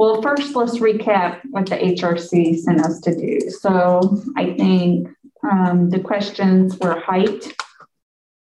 [0.00, 3.50] Well, first, let's recap what the HRC sent us to do.
[3.50, 5.10] So I think
[5.42, 7.54] um, the questions were height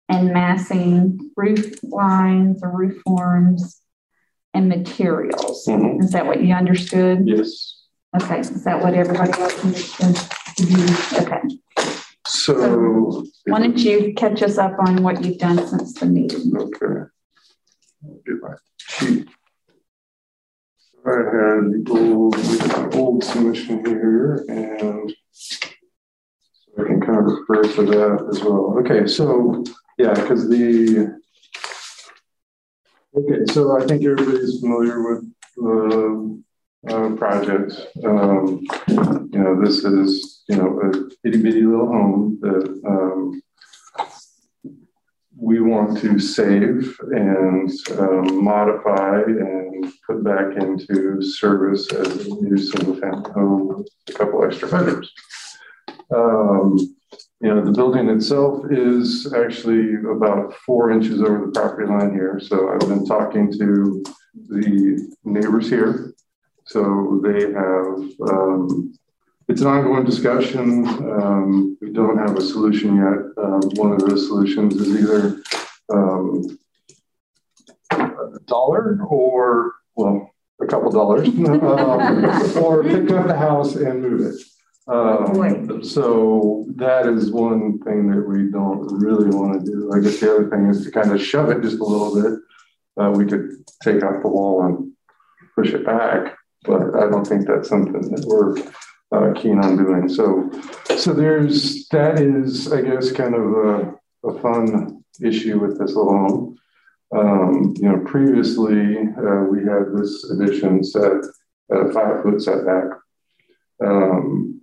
[0.09, 3.81] and massing, roof lines or roof forms,
[4.55, 5.67] and materials.
[5.67, 5.99] Mhm.
[5.99, 7.27] Is that what you understood?
[7.27, 7.83] Yes.
[8.15, 10.17] Okay, is that what everybody else understood?
[11.21, 11.43] Okay.
[12.29, 16.53] So, Why don't you catch us up on what you've done since the meeting?
[16.57, 17.11] okay.
[18.05, 19.25] I'll my.
[21.07, 27.63] I had the old, the old submission here and so I can kind of refer
[27.63, 28.77] to that as well.
[28.81, 29.65] Okay, so,
[29.99, 31.19] yeah, because the,
[33.17, 36.43] okay, so I think everybody's familiar with the
[36.89, 37.73] uh, project.
[38.05, 43.43] Um, you know, this is, you know, a itty bitty little home that um,
[45.41, 52.59] we want to save and um, modify and put back into service as a new
[52.59, 55.11] single family home with a couple extra bedrooms.
[56.15, 56.79] Um,
[57.41, 62.39] you know, the building itself is actually about four inches over the property line here.
[62.39, 64.03] So I've been talking to
[64.49, 66.13] the neighbors here.
[66.67, 68.93] So they have, um,
[69.51, 70.87] it's an ongoing discussion.
[70.87, 73.45] Um, we don't have a solution yet.
[73.45, 75.43] Um, one of the solutions is either
[75.93, 76.57] um,
[77.91, 80.31] a dollar or, well,
[80.63, 84.41] a couple dollars, um, or pick up the house and move it.
[84.87, 89.91] Um, so that is one thing that we don't really want to do.
[89.93, 92.39] I guess the other thing is to kind of shove it just a little bit.
[92.97, 94.93] Uh, we could take off the wall and
[95.57, 98.55] push it back, but I don't think that's something that we're
[99.13, 100.09] uh, keen on doing.
[100.09, 100.51] So,
[100.97, 103.95] so there's that is, I guess, kind of a,
[104.29, 106.57] a fun issue with this home.
[107.13, 111.13] Um, you know, previously uh, we had this addition set
[111.73, 112.85] at a five foot setback.
[113.85, 114.61] Um,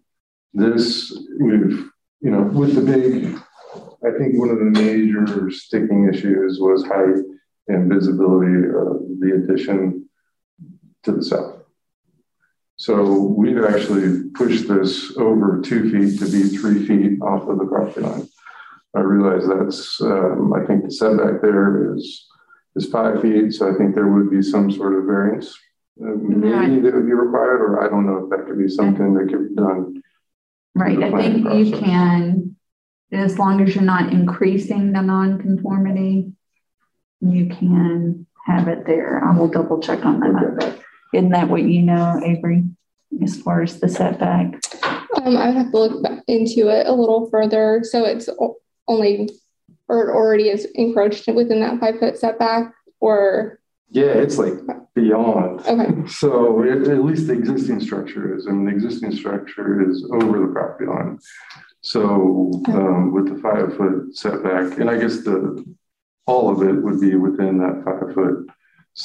[0.53, 1.89] this we've,
[2.21, 3.35] you know, with the big,
[4.05, 7.23] I think one of the major sticking issues was height
[7.67, 10.07] and visibility of the addition
[11.03, 11.56] to the south.
[12.77, 17.65] So we've actually pushed this over two feet to be three feet off of the
[17.65, 18.27] property line.
[18.95, 22.27] I realize that's, um, I think the setback there is
[22.75, 25.57] is five feet, so I think there would be some sort of variance.
[25.99, 29.15] Uh, maybe that would be required, or I don't know if that could be something
[29.15, 30.03] that could be done.
[30.75, 32.55] Right, I think you can,
[33.11, 36.33] as long as you're not increasing the nonconformity,
[37.21, 39.23] you can have it there.
[39.23, 40.55] I will double check on that.
[40.59, 40.76] But
[41.13, 42.63] Isn't that what you know, Avery,
[43.23, 44.55] as far as the setback?
[45.15, 47.81] Um, I would have to look into it a little further.
[47.83, 48.29] So it's
[48.87, 49.29] only,
[49.87, 53.59] or it already is encroached within that five foot setback or,
[53.89, 54.53] Yeah, it's like
[54.93, 55.61] beyond.
[55.61, 60.05] okay, So at, at least the existing structure is, I mean, the existing structure is
[60.11, 61.19] over the property line.
[61.81, 65.63] So um, with the five foot setback, and I guess the,
[66.25, 68.49] all of it would be within that five foot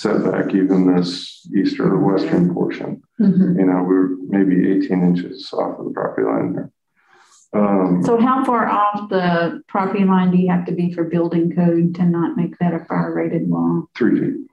[0.03, 3.03] setback, even this east or western portion.
[3.20, 3.58] Mhm.
[3.58, 6.70] You know, we're maybe 18 inches off of the property line there.
[7.54, 11.54] Um, So how far off the property line do you have to be for building
[11.54, 13.88] code to not make that a fire rated wall?
[13.94, 14.47] three feet.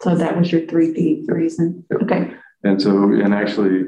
[0.00, 1.84] So that was your three feet reason?
[1.90, 2.02] Yep.
[2.04, 2.32] Okay,
[2.64, 3.84] And so, and actually,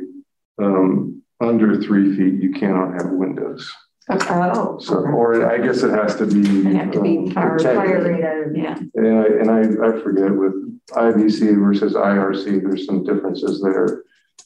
[0.59, 3.73] um, under three feet, you cannot have windows.
[4.11, 6.63] Oh, So, or I guess it has to be.
[6.63, 8.79] they have to be um, fire, rated, yeah.
[8.95, 10.55] And I, and I, I forget with
[10.91, 14.03] IBC versus IRC, there's some differences there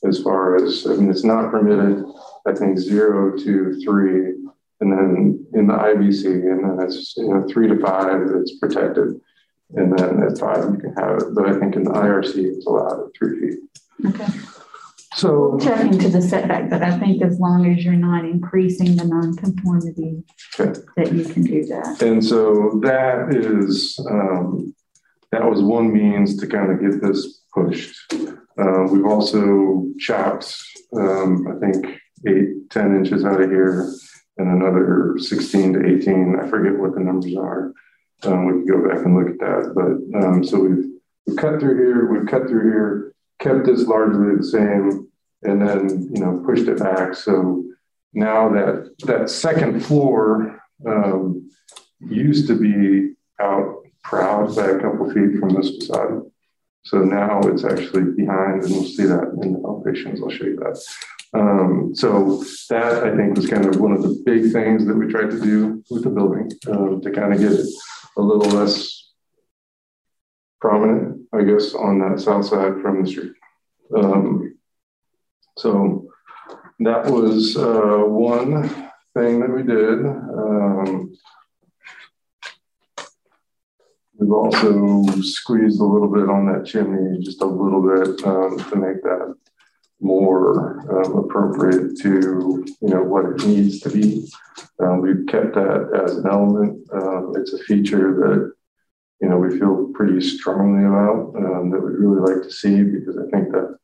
[0.06, 2.04] as far as, I mean, it's not permitted,
[2.46, 4.34] I think, zero to three.
[4.80, 9.18] And then in the IBC, and then it's, you know, three to five, it's protected.
[9.74, 11.34] And then at five, you can have it.
[11.34, 13.58] But I think in the IRC, it's allowed at three feet.
[14.04, 14.26] Okay.
[15.16, 19.04] So, Check into the setback, but I think as long as you're not increasing the
[19.06, 20.22] nonconformity,
[20.60, 20.78] Okay.
[20.96, 22.02] that you can do that.
[22.02, 24.74] and so that is, um,
[25.32, 27.96] that was one means to kind of get this pushed.
[28.58, 30.54] Uh, we've also chopped,
[30.94, 31.98] um, I think,
[32.28, 33.90] eight, 10 inches out of here
[34.38, 36.36] and another 16 to 18.
[36.38, 37.72] I forget what the numbers are.
[38.24, 39.72] Um, we can go back and look at that.
[39.74, 40.84] But um, so we've,
[41.26, 45.05] we've cut through here, we've cut through here, kept this largely the same,
[45.46, 47.14] and then, you know, pushed it back.
[47.14, 47.64] So
[48.12, 51.50] now that that second floor um,
[52.00, 56.22] used to be out proud by a couple feet from this facade.
[56.84, 60.22] So now it's actually behind, and we'll see that in the elevations.
[60.22, 60.80] I'll show you that.
[61.34, 65.08] Um, so that I think was kind of one of the big things that we
[65.08, 67.66] tried to do with the building um, to kind of get it
[68.16, 69.12] a little less
[70.60, 73.32] prominent, I guess, on that south side from the street.
[73.94, 74.55] Um,
[75.58, 76.08] so
[76.80, 78.68] that was uh, one
[79.14, 80.04] thing that we did.
[80.04, 81.16] Um,
[84.18, 88.76] we've also squeezed a little bit on that chimney, just a little bit um, to
[88.76, 89.34] make that
[90.00, 94.28] more um, appropriate to you know what it needs to be.
[94.80, 96.86] Um, we've kept that as an element.
[96.92, 98.52] Um, it's a feature that
[99.22, 103.16] you know we feel pretty strongly about um, that we'd really like to see because
[103.16, 103.78] I think that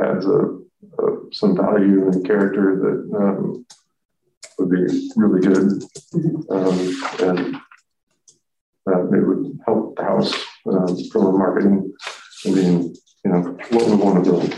[0.00, 0.58] adds a,
[0.98, 3.66] a some value and character that um,
[4.58, 5.82] would be really good
[6.50, 6.78] um,
[7.20, 7.56] and
[8.86, 10.32] uh, it would help the house
[11.10, 11.92] from a marketing
[12.44, 12.94] and being
[13.24, 13.40] you know
[13.70, 14.54] what we want to build.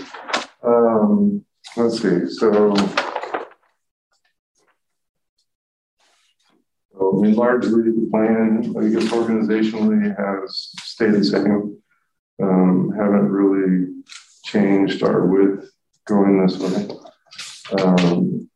[0.63, 1.45] Um,
[1.77, 2.27] let's see.
[2.29, 2.75] So,
[6.93, 11.79] so, I mean, largely the plan, I guess, organizationally has stayed the same.
[12.43, 14.03] Um, haven't really
[14.45, 15.71] changed our width
[16.07, 16.89] going this way.
[17.83, 18.49] Um,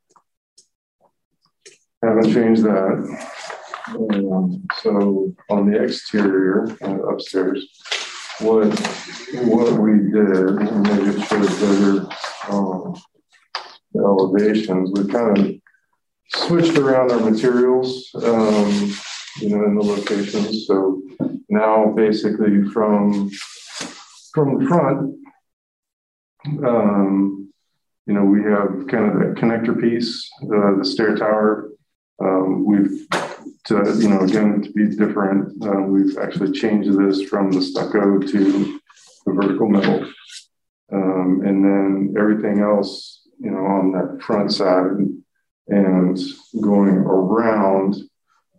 [2.03, 3.29] haven't changed that.
[3.89, 7.67] Um, so on the exterior uh, upstairs,
[8.41, 8.69] what
[9.45, 12.09] what we did, maybe it shows better
[12.49, 12.95] um,
[13.93, 14.93] the elevations.
[14.95, 15.55] We kind of
[16.29, 18.93] switched around our materials, um,
[19.41, 20.67] you know, in the locations.
[20.67, 21.03] So
[21.49, 23.31] now, basically, from
[24.33, 25.17] from the front,
[26.65, 27.40] um,
[28.11, 31.71] you know, we have kind of that connector piece, uh, the stair tower.
[32.21, 33.07] Um, we've
[33.67, 38.19] to, you know, again, to be different, uh, we've actually changed this from the stucco
[38.19, 38.81] to
[39.27, 40.11] the vertical metal.
[40.93, 44.97] Um, and then everything else, you know, on that front side
[45.69, 46.19] and
[46.61, 47.95] going around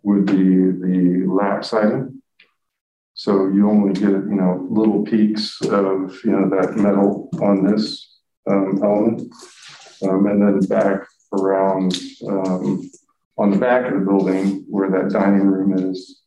[0.02, 2.22] would be the lap siding.
[3.12, 8.11] So you only get, you know, little peaks of, you know, that metal on this
[8.48, 9.32] element.
[10.02, 11.96] Um, and then back around
[12.28, 12.90] um,
[13.38, 16.20] on the back of the building where that dining room is.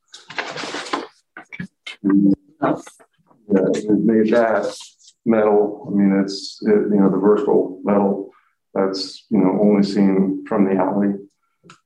[3.48, 4.76] Yeah, it made that
[5.26, 5.88] metal.
[5.88, 8.32] I mean, it's it, you know the vertical metal
[8.74, 11.14] that's you know only seen from the alley.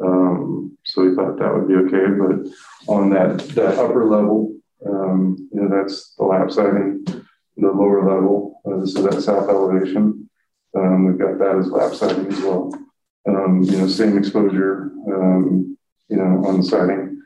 [0.03, 2.05] Um, so we thought that would be okay.
[2.13, 4.55] But on that that upper level,
[4.85, 7.05] um, you know, that's the lap siding.
[7.05, 10.18] The lower level, uh, this is that south elevation.
[10.75, 12.71] Um, we've got that as lap siding as well
[13.27, 15.77] um, you know, same exposure, um,
[16.07, 17.21] you know, on the siding,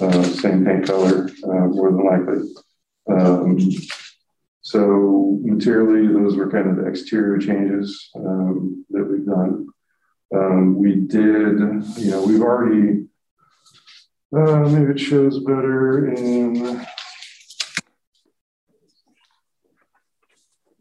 [0.00, 2.48] uh, same paint color, uh, more than likely.
[3.08, 3.58] Um,
[4.62, 9.68] so materially, those were kind of the exterior changes um, that we've done.
[10.34, 11.58] Um, we did,
[11.98, 13.06] you know, we've already,
[14.36, 16.84] uh, maybe it shows better in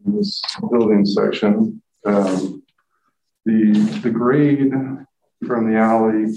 [0.03, 0.41] this
[0.71, 1.81] building section.
[2.06, 2.63] Um,
[3.46, 3.74] the
[4.04, 4.72] the grade
[5.46, 6.34] from the alley,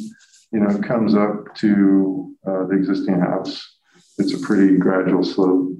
[0.53, 3.76] you know, comes up to uh, the existing house.
[4.19, 5.73] It's a pretty gradual slope.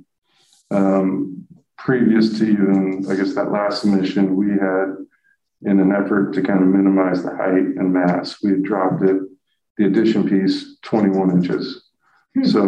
[0.70, 1.46] Um,
[1.76, 4.96] previous to even, I guess, that last submission, we had,
[5.62, 9.23] in an effort to kind of minimize the height and mass, we had dropped it,
[9.76, 11.88] the addition piece, 21 inches.
[12.34, 12.44] Hmm.
[12.44, 12.61] So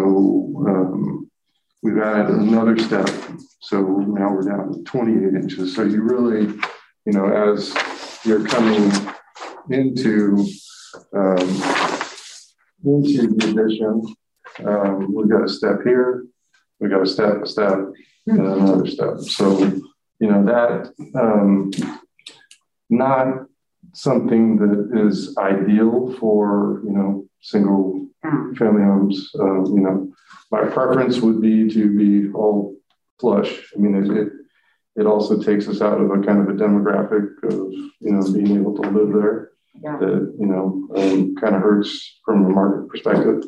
[0.66, 1.30] um,
[1.82, 3.08] we've added another step.
[3.60, 5.74] So now we're down to 28 inches.
[5.74, 6.54] So you really,
[7.10, 7.74] you know, as
[8.24, 8.88] you're coming
[9.68, 10.46] into
[11.12, 11.48] um,
[12.84, 14.14] into the addition.
[14.64, 16.26] Um, we've got a step here,
[16.78, 17.78] we got a step, a step,
[18.28, 19.18] and another step.
[19.22, 19.58] So,
[20.20, 21.72] you know, that um,
[22.88, 23.46] not
[23.92, 28.06] something that is ideal for, you know, single
[28.56, 29.30] family homes.
[29.34, 30.12] Uh, you know,
[30.52, 32.76] my preference would be to be all
[33.18, 33.72] flush.
[33.76, 34.32] I mean, it, it
[34.96, 38.58] it also takes us out of a kind of a demographic of you know being
[38.58, 39.50] able to live there.
[39.82, 39.96] Yeah.
[39.98, 43.44] that you know um, kind of hurts from a market perspective.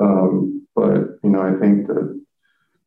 [0.00, 2.20] Um, but you know i think that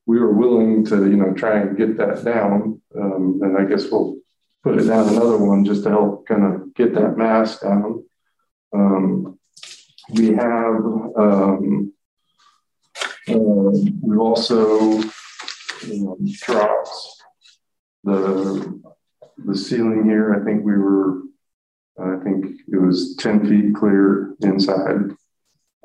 [0.06, 2.82] we were willing to you know try and get that down.
[2.96, 4.18] Um, and i guess we'll
[4.64, 8.04] put it down another one just to help kind of get that mass down.
[8.74, 9.40] Um,
[10.14, 10.76] we have
[11.18, 11.94] um,
[13.30, 15.02] uh, we've also
[16.42, 17.17] dropped
[18.04, 18.82] the
[19.38, 21.22] the ceiling here, I think we were,
[22.00, 25.16] I think it was 10 feet clear inside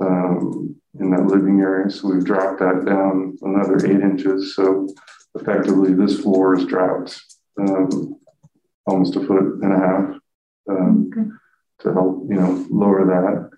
[0.00, 1.90] um, in that living area.
[1.90, 4.54] So we've dropped that down another eight inches.
[4.56, 4.88] So
[5.34, 7.20] effectively, this floor is dropped
[7.60, 8.18] um,
[8.86, 10.20] almost a foot and a half
[10.70, 11.28] um, okay.
[11.80, 13.50] to help, you know, lower that.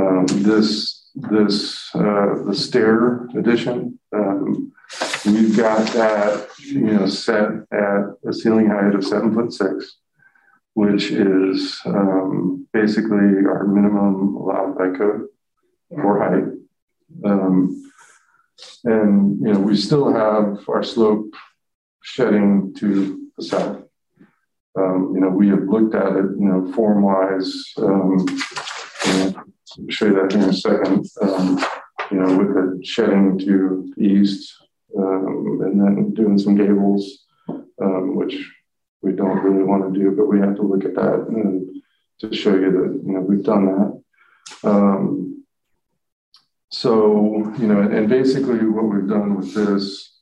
[0.00, 4.72] Um, this, this, uh, the stair addition, um,
[5.26, 9.98] we've got that, you know, set at a ceiling height of seven foot six,
[10.74, 15.26] which is um, basically our minimum allowed by code
[15.90, 16.44] for height.
[17.24, 17.90] Um,
[18.84, 21.34] and, you know, we still have our slope
[22.02, 23.82] shedding to the south.
[24.76, 27.72] Um, you know, we have looked at it, you know, form wise.
[27.76, 28.26] Um,
[29.04, 29.44] I'll
[29.88, 31.06] show you that in a second.
[31.20, 31.64] Um,
[32.10, 34.61] you know, with the shedding to the east,
[34.98, 37.26] um, and then doing some gables,
[37.80, 38.34] um, which
[39.02, 41.82] we don't really want to do, but we have to look at that and
[42.20, 44.68] to show you that you know we've done that.
[44.68, 45.44] Um,
[46.70, 50.20] so you know, and, basically what we've done with this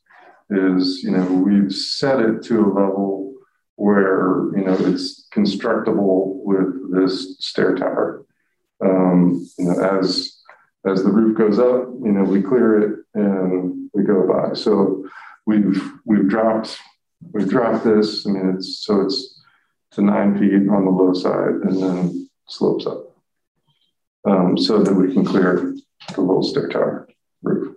[0.49, 3.33] is you know we've set it to a level
[3.75, 8.25] where you know it's constructible with this stair tower.
[8.83, 10.40] Um, you know, as
[10.85, 14.53] as the roof goes up, you know, we clear it and we go by.
[14.53, 15.07] So
[15.45, 16.79] we've we've dropped
[17.33, 18.25] we've dropped this.
[18.25, 19.41] I mean, it's so it's
[19.91, 23.15] to nine feet on the low side and then slopes up,
[24.27, 25.75] um, so that we can clear
[26.15, 27.07] the little stair tower
[27.43, 27.75] roof.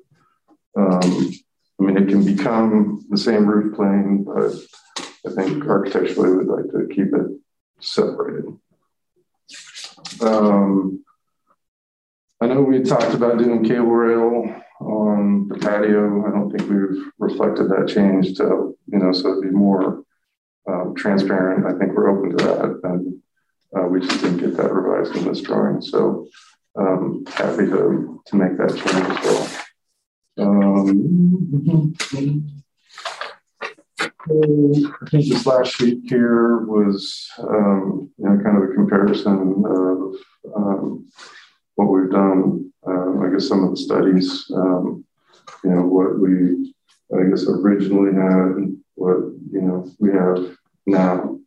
[0.76, 1.32] Um,
[1.80, 4.54] I mean, it can become the same roof plane, but
[5.26, 7.26] I think architecturally we'd like to keep it
[7.80, 8.46] separated.
[10.20, 11.04] Um,
[12.44, 16.26] I know we talked about doing cable rail on the patio.
[16.26, 20.04] I don't think we've reflected that change to, you know, so it'd be more
[20.68, 21.64] um, transparent.
[21.64, 22.80] I think we're open to that.
[22.84, 23.22] And
[23.74, 25.80] uh, we just didn't get that revised in this drawing.
[25.80, 26.28] So
[26.78, 30.46] um, happy to, to make that change as well.
[30.46, 31.94] Um,
[34.26, 40.14] I think this last sheet here was, um, you know, kind of a comparison of
[40.54, 41.08] um,
[41.76, 45.04] what we've done, uh, I guess some of the studies, um,
[45.62, 46.74] you know, what we,
[47.16, 49.16] I guess, originally had, what,
[49.50, 51.38] you know, we have now.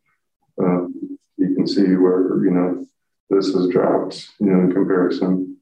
[0.60, 2.86] Um, you can see where, you know,
[3.30, 5.58] this has dropped, you know, in comparison.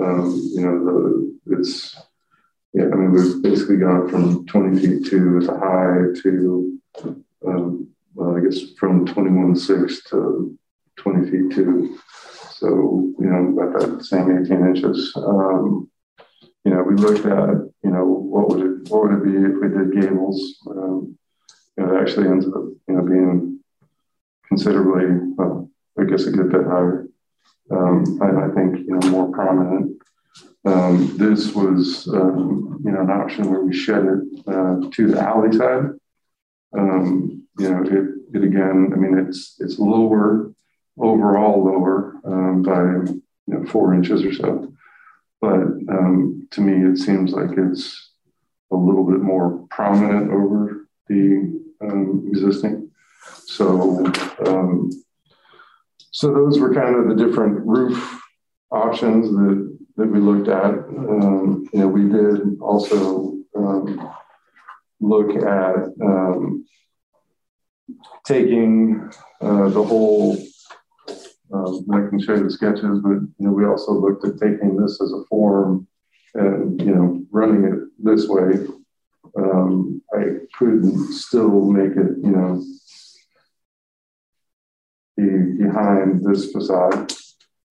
[0.00, 1.96] Um, you know, the, it's,
[2.72, 6.78] yeah, I mean, we've basically gone from 20 feet two as a high to,
[7.46, 10.58] um, well, I guess from 21.6 to
[10.96, 11.98] 20 feet two.
[12.60, 15.14] So, you know, about that same 18 inches.
[15.16, 15.90] Um,
[16.62, 19.54] you know, we looked at, you know, what would it, what would it be if
[19.62, 20.58] we did gables?
[20.68, 21.16] Um,
[21.78, 23.60] you know, it actually ends up, you know, being
[24.46, 25.06] considerably,
[25.98, 27.08] I guess a good bit higher.
[27.70, 29.96] Um, and I think, you know, more prominent.
[30.66, 35.18] Um, this was, um, you know, an option where we shed it uh, to the
[35.18, 35.92] alley side.
[36.76, 40.52] Um, you know, it, it again, I mean, it's, it's lower
[40.98, 44.72] overall lower um, by you know, four inches or so.
[45.40, 48.10] But um, to me, it seems like it's
[48.70, 52.90] a little bit more prominent over the um, existing.
[53.46, 54.04] So,
[54.46, 54.90] um,
[56.10, 58.20] so those were kind of the different roof
[58.70, 60.74] options that that we looked at.
[60.74, 64.10] Um, you know, we did also um,
[65.00, 65.76] look at
[68.24, 70.36] taking uh, the whole
[71.52, 74.76] um, I can show you the sketches, but you know, we also looked at taking
[74.76, 75.86] this as a form
[76.34, 78.66] and you know, running it this way.
[79.36, 80.24] Um, I
[80.58, 82.64] could still make it, you know,
[85.16, 87.12] be behind this facade.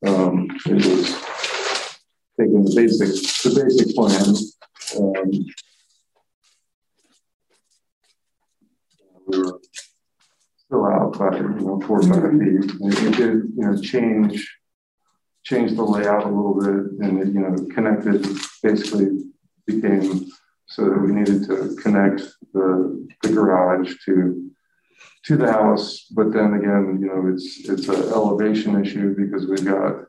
[0.06, 2.00] Um, it was
[2.40, 3.10] taking the basic,
[3.44, 4.36] the basic plan.
[4.98, 5.32] Um,
[9.28, 9.60] we were
[10.70, 12.62] still out by you know four or five mm-hmm.
[12.62, 13.08] feet.
[13.08, 14.58] it did you know change
[15.44, 18.24] change the layout a little bit, and it you know connected
[18.62, 19.08] basically
[19.66, 20.28] became
[20.68, 22.22] so that we needed to connect
[22.54, 24.52] the the garage to
[25.26, 26.06] to the house.
[26.12, 30.06] But then again, you know it's it's an elevation issue because we've got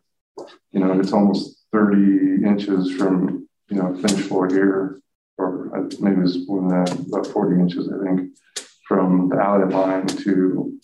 [0.73, 5.01] you know it's almost 30 inches from you know finished floor here,
[5.39, 8.31] or uh, maybe it's more than that, about 40 inches I think
[8.91, 10.77] from the alley line to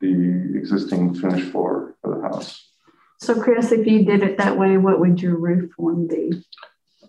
[0.00, 2.70] the existing finished floor of the house.
[3.18, 6.44] So, Chris, if you did it that way, what would your roof form be?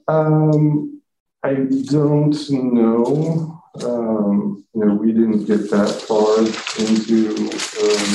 [0.07, 1.03] Um,
[1.43, 3.61] I don't know.
[3.83, 7.29] Um, you know, we didn't get that far into
[7.83, 8.09] um,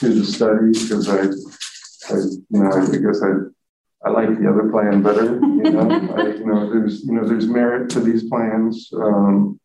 [0.00, 2.18] to the study because I, I,
[2.50, 5.36] you know, I guess I, I like the other plan better.
[5.36, 8.92] You know, I, you know, there's, you know, there's merit to these plans.
[8.92, 9.58] Um,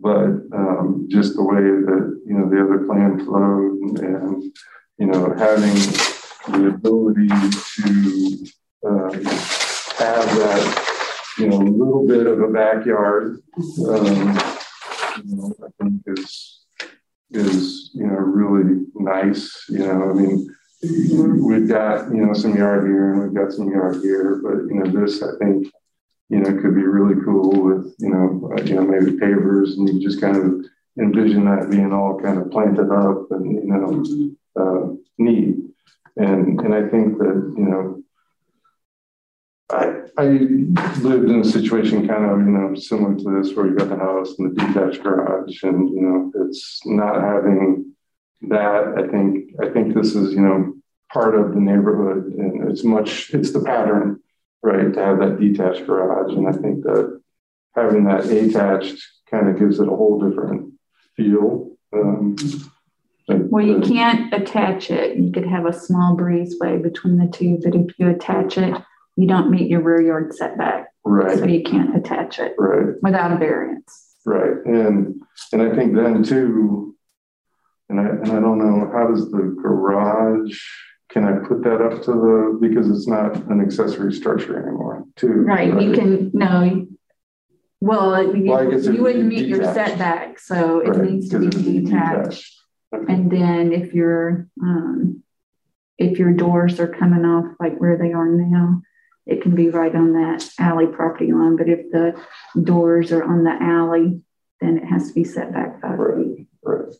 [0.00, 4.42] but um, just the way that you know the other plan flowed and
[4.98, 5.74] you know having
[6.52, 8.46] the ability to
[8.86, 9.12] uh,
[9.98, 10.88] have that
[11.38, 13.40] you know, little bit of a backyard,
[13.86, 14.38] um,
[15.24, 16.60] you know, I think is,
[17.30, 19.64] is, you know, really nice.
[19.68, 20.48] You know, I mean,
[20.82, 24.82] we've got, you know, some yard here and we've got some yard here, but, you
[24.82, 25.68] know, this, I think,
[26.28, 29.76] you know, it could be really cool with, you know, uh, you know, maybe pavers
[29.76, 30.64] and you just kind of
[31.00, 35.56] envision that being all kind of planted up and, you know, uh, neat.
[36.16, 38.02] And, and I think that, you know,
[39.70, 40.26] I, I
[41.00, 43.96] lived in a situation kind of, you know, similar to this where you got the
[43.96, 47.94] house and the detached garage and, you know, it's not having
[48.48, 48.94] that.
[48.98, 50.74] I think, I think this is, you know,
[51.12, 54.20] part of the neighborhood and it's much, it's the pattern,
[54.62, 56.32] right, to have that detached garage.
[56.32, 57.20] And I think that
[57.74, 59.00] having that attached
[59.30, 60.74] kind of gives it a whole different
[61.16, 61.76] feel.
[61.92, 62.36] Um,
[63.28, 65.18] well, you can't attach it.
[65.18, 68.74] You could have a small breezeway between the two, but if you attach it,
[69.16, 70.86] you don't meet your rear yard setback.
[71.04, 71.38] Right.
[71.38, 72.54] So you can't attach it.
[72.58, 72.94] Right.
[73.02, 74.16] Without a variance.
[74.24, 74.64] Right.
[74.64, 75.20] And
[75.52, 76.96] and I think then too,
[77.88, 80.58] and I and I don't know, how does the garage
[81.08, 85.28] can I put that up to the because it's not an accessory structure anymore, too.
[85.28, 85.72] Right.
[85.72, 85.82] right?
[85.82, 86.86] You can no.
[87.80, 89.62] Well, you, well, you wouldn't meet detached.
[89.62, 91.48] your setback, so it right, needs to be
[91.82, 92.56] detached.
[92.92, 93.12] Okay.
[93.12, 95.22] And then if your um,
[95.96, 98.82] if your doors are coming off like where they are now,
[99.26, 101.56] it can be right on that alley property line.
[101.56, 102.20] But if the
[102.60, 104.22] doors are on the alley,
[104.60, 106.46] then it has to be set back five right, feet.
[106.62, 106.94] Right.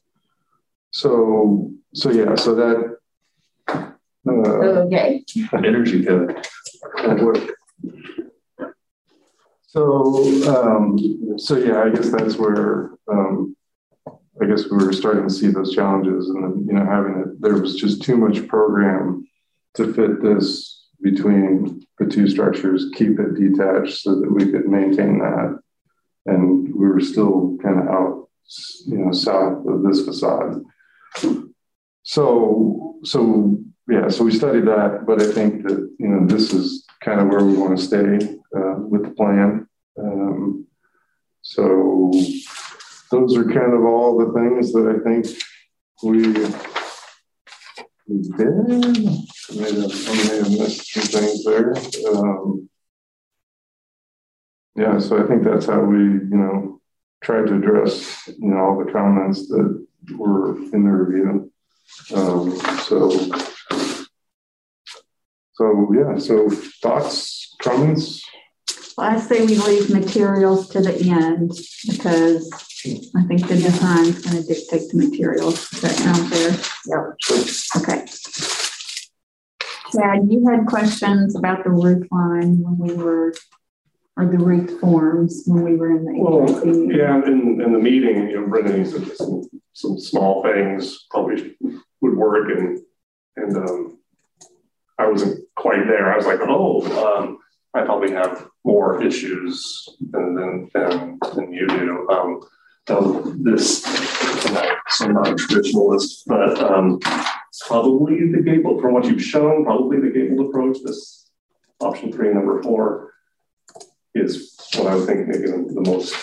[0.91, 2.98] So, so yeah, so that.
[4.29, 5.25] Uh, okay.
[5.53, 6.47] Energy code.
[9.69, 10.15] So,
[10.57, 13.55] um, so yeah, I guess that's where um,
[14.41, 17.41] I guess we were starting to see those challenges, and then you know having it,
[17.41, 19.29] there was just too much program
[19.75, 25.19] to fit this between the two structures, keep it detached so that we could maintain
[25.19, 25.59] that.
[26.27, 28.29] And we were still kind of out,
[28.87, 30.63] you know, south of this facade.
[32.03, 36.85] So, so yeah, so we studied that, but I think that, you know, this is
[37.01, 38.17] kind of where we want to stay
[38.57, 39.67] uh, with the plan.
[39.99, 40.67] Um,
[41.41, 42.13] so
[43.11, 45.27] those are kind of all the things that I think
[46.03, 46.33] we
[48.09, 48.49] we did.
[48.49, 51.75] I may have, I may have missed some things there.
[52.15, 52.69] Um,
[54.77, 56.81] yeah, so I think that's how we, you know,
[57.23, 61.53] tried to address, you know, all the comments that were in the review.
[62.15, 63.11] Um, so,
[65.59, 66.49] so yeah, so
[66.81, 68.23] thoughts, comments?
[68.97, 71.51] Well, I say we leave materials to the end
[71.85, 72.49] because
[73.17, 75.69] I think the design is going to dictate the materials.
[75.81, 76.51] That sound fair?
[76.87, 77.17] Yep.
[77.77, 78.07] Okay.
[79.93, 83.35] Chad, you had questions about the roof line when we were,
[84.17, 86.91] or the roof forms when we were in the well, meeting.
[86.91, 89.43] Yeah, in, in the meeting, you know, Brendan said some,
[89.73, 91.57] some small things probably
[92.01, 92.79] would work, and
[93.37, 93.99] and um,
[94.99, 96.13] I wasn't quite there.
[96.13, 97.39] I was like, oh, um,
[97.75, 102.09] I probably have more issues than than than, than you do.
[102.11, 102.41] Um,
[103.43, 103.83] this.
[103.83, 106.99] So not a traditionalist, but um,
[107.67, 111.29] probably the gable, from what you've shown, probably the gabled approach, this
[111.81, 113.13] option three, number four,
[114.15, 116.17] is what I would think maybe the most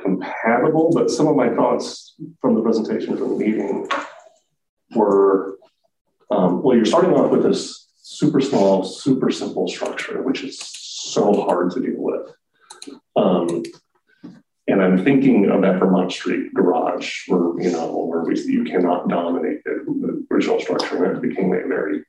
[0.00, 0.90] compatible.
[0.94, 3.86] But some of my thoughts from the presentation from the meeting
[4.94, 5.58] were,
[6.30, 11.42] um, well, you're starting off with this super small, super simple structure, which is so
[11.42, 12.34] hard to deal with.
[13.16, 13.62] Um,
[14.68, 19.08] and I'm thinking of that Vermont Street garage where, you know, where we, you cannot
[19.08, 21.04] dominate the, the original structure.
[21.04, 22.02] And it became a very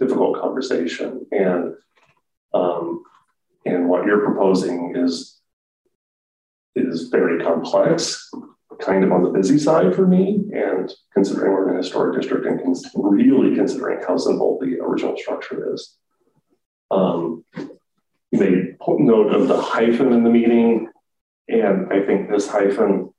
[0.00, 1.24] difficult conversation.
[1.30, 1.74] And,
[2.52, 3.04] um,
[3.64, 5.40] and what you're proposing is,
[6.74, 8.28] is very complex,
[8.80, 10.42] kind of on the busy side for me.
[10.52, 15.16] And considering we're in a historic district and cons- really considering how simple the original
[15.16, 15.96] structure is.
[16.90, 17.44] Um,
[18.30, 20.88] you made note of the hyphen in the meeting
[21.48, 23.12] and I think this hyphen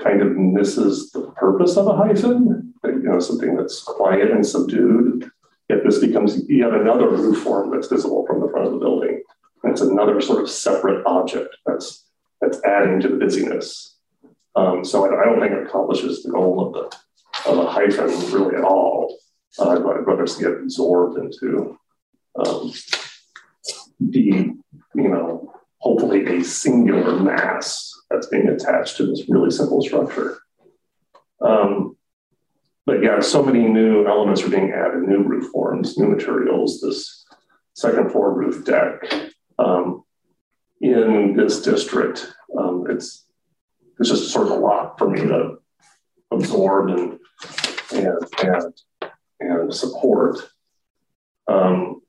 [0.00, 5.30] kind of misses the purpose of a hyphen, you know, something that's quiet and subdued.
[5.68, 9.22] Yet this becomes yet another roof form that's visible from the front of the building.
[9.64, 12.04] It's another sort of separate object that's
[12.40, 13.93] that's adding to the busyness.
[14.56, 18.08] Um, so I, I, don't think it accomplishes the goal of the of a hyphen
[18.32, 19.16] really at all.
[19.58, 21.78] Uh, I'd rather see it absorbed into
[22.36, 22.72] um,
[24.00, 24.54] the
[24.94, 30.38] you know hopefully a singular mass that's being attached to this really simple structure.
[31.40, 31.96] Um,
[32.86, 37.24] but yeah, so many new elements are being added, new roof forms, new materials, this
[37.74, 40.04] second floor roof deck, um,
[40.80, 42.32] in this district.
[42.58, 43.24] Um, it's
[43.98, 45.58] it's just sort of a lot for me to
[46.30, 47.18] absorb and
[47.92, 48.74] and and
[49.40, 50.38] and support.
[51.46, 52.00] Um,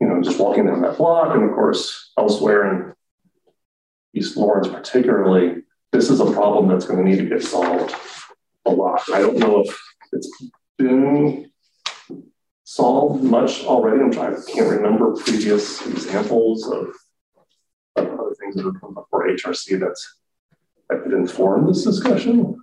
[0.00, 2.94] you know, just walking down that block, and of course elsewhere in
[4.14, 7.94] East Lawrence, particularly, this is a problem that's going to need to get solved
[8.66, 9.02] a lot.
[9.12, 9.80] I don't know if
[10.12, 10.30] it's
[10.78, 11.50] been
[12.64, 14.00] solved much already.
[14.00, 16.88] I'm trying, I can't remember previous examples of,
[18.52, 20.16] things that have come before HRC that's
[20.88, 22.56] that could inform this discussion.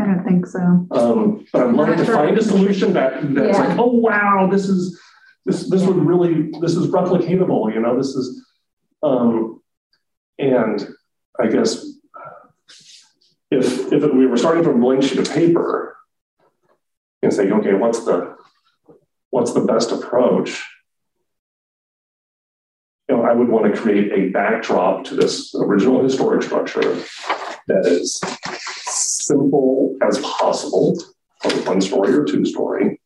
[0.00, 0.58] I don't think so.
[0.90, 3.66] Um, but I'm looking to find a solution that that's yeah.
[3.68, 5.00] like, oh wow, this is
[5.46, 7.72] this this would really this is replicatable.
[7.72, 8.44] You know, this is
[9.02, 9.62] um,
[10.38, 10.88] and
[11.38, 11.86] I guess
[13.50, 15.96] if if we were starting from a blank sheet of paper
[17.22, 18.36] and saying, okay, what's the
[19.30, 20.64] what's the best approach?
[23.24, 26.96] I would want to create a backdrop to this original historic structure
[27.66, 28.20] that is
[28.86, 30.98] simple as possible,
[31.64, 33.00] one story or two story,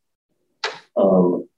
[0.97, 1.49] um,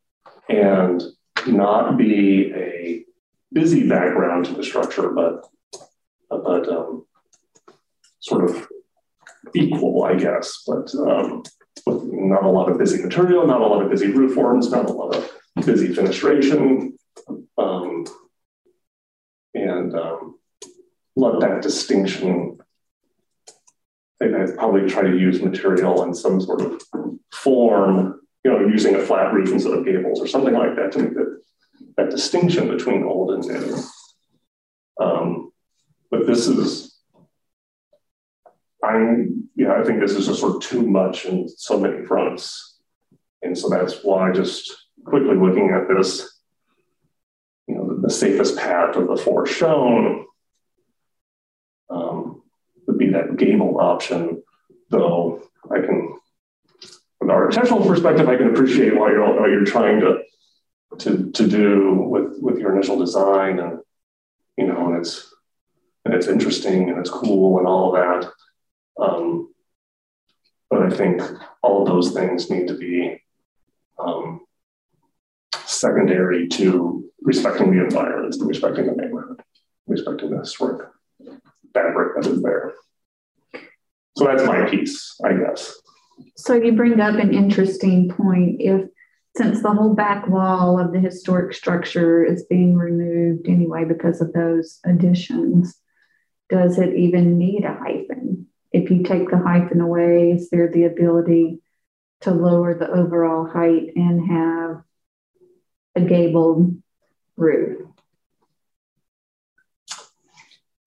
[0.49, 1.03] and
[1.47, 3.05] not be a
[3.53, 5.47] busy background to the structure, but
[6.29, 7.07] but um,
[8.21, 8.69] sort of
[9.55, 10.63] equal, I guess.
[10.67, 11.43] But um,
[11.87, 14.91] with not a lot of busy material, not a lot of busy roof forms, not
[14.91, 15.33] a lot of
[15.65, 16.93] busy fenestration,
[17.57, 18.05] um,
[19.57, 20.39] and um,
[21.17, 22.59] let that distinction.
[24.23, 26.83] I'd probably try to use material in some sort of
[27.33, 30.99] form, you know, using a flat roof instead of gables or something like that to
[31.01, 31.41] make that,
[31.97, 33.83] that distinction between old and new.
[34.99, 35.53] Um,
[36.11, 36.97] but this is
[38.87, 42.79] I'm, I think this is just sort of too much in so many fronts.
[43.43, 46.36] And so that's why just quickly looking at this,
[48.07, 50.27] the, safest path of the four shown
[51.91, 52.43] um,
[52.87, 54.43] would be that gable option,
[54.91, 56.19] though I can,
[57.19, 60.23] from the architectural perspective, I can appreciate why you're, what you're trying to,
[60.99, 63.81] to, to do with, with your initial design and,
[64.57, 65.33] you know, and it's,
[66.05, 68.33] and it's interesting and it's cool and all of that.
[69.03, 69.53] Um,
[70.71, 71.23] but I think
[71.63, 73.21] all of those things need to be
[73.99, 74.46] um,
[75.81, 79.41] secondary to respecting the environment, respecting the neighborhood,
[79.87, 80.89] respecting the historic
[81.75, 82.75] fabric that is there.
[84.17, 85.75] So that's my piece, I guess.
[86.37, 88.57] So you bring up an interesting point.
[88.61, 88.89] If
[89.37, 94.33] since the whole back wall of the historic structure is being removed anyway because of
[94.33, 95.75] those additions,
[96.49, 98.47] does it even need a hyphen?
[98.77, 101.61] if you take the hyphen away, is there the ability
[102.21, 104.83] to lower the overall height and have
[105.97, 106.77] a gabled
[107.37, 107.83] roof?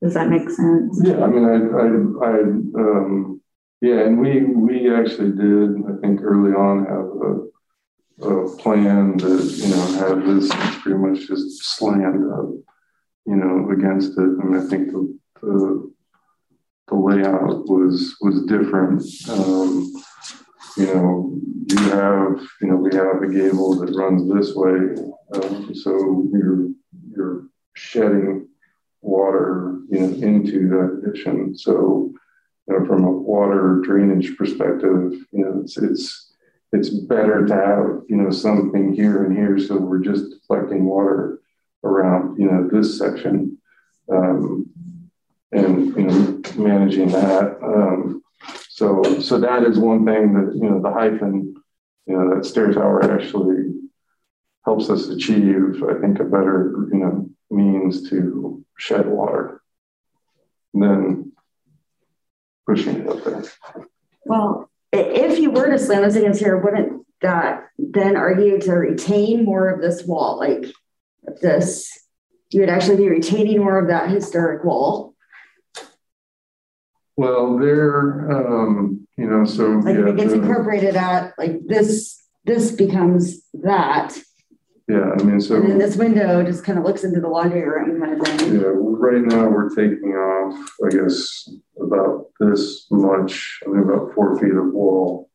[0.02, 1.02] Does that make sense?
[1.04, 3.42] Yeah, I mean, I, I, I um,
[3.82, 9.44] yeah, and we we actually did, I think, early on have a, a plan that
[9.58, 10.50] you know had this
[10.82, 12.50] pretty much just slammed up,
[13.26, 14.38] you know, against it.
[14.42, 15.94] I mean, I think the, the
[16.88, 19.04] the layout was was different.
[19.30, 19.92] Um,
[20.80, 21.38] you know,
[21.68, 24.96] you have you know we have a gable that runs this way,
[25.36, 26.70] um, so you're
[27.12, 28.48] you're shedding
[29.02, 31.58] water you know into that addition.
[31.58, 32.14] So
[32.68, 36.34] you know, from a water drainage perspective, you know it's it's
[36.72, 41.42] it's better to have you know something here and here, so we're just deflecting water
[41.84, 43.58] around you know this section.
[44.12, 44.66] Um,
[45.52, 47.58] and you know managing that.
[47.62, 48.24] Um,
[48.80, 51.54] so so that is one thing that you know the hyphen,
[52.06, 53.74] you know that stair tower actually
[54.64, 55.84] helps us achieve.
[55.84, 59.62] I think a better you know means to shed water
[60.74, 61.34] than
[62.66, 63.44] pushing it up there.
[64.24, 69.44] Well, if you were to slam this against here, wouldn't that then argue to retain
[69.44, 70.40] more of this wall?
[70.40, 70.68] Like
[71.42, 71.92] this,
[72.50, 75.16] you would actually be retaining more of that historic wall
[77.20, 81.60] well, they're, um, you know, so like yeah, if it gets the, incorporated at like
[81.68, 84.18] this, this becomes that.
[84.88, 85.56] Yeah, I mean, so.
[85.56, 88.56] And then this window just kind of looks into the laundry room kind of thing.
[88.56, 91.50] Yeah, right now we're taking off, I guess,
[91.82, 95.30] about this much, I mean, about four feet of wall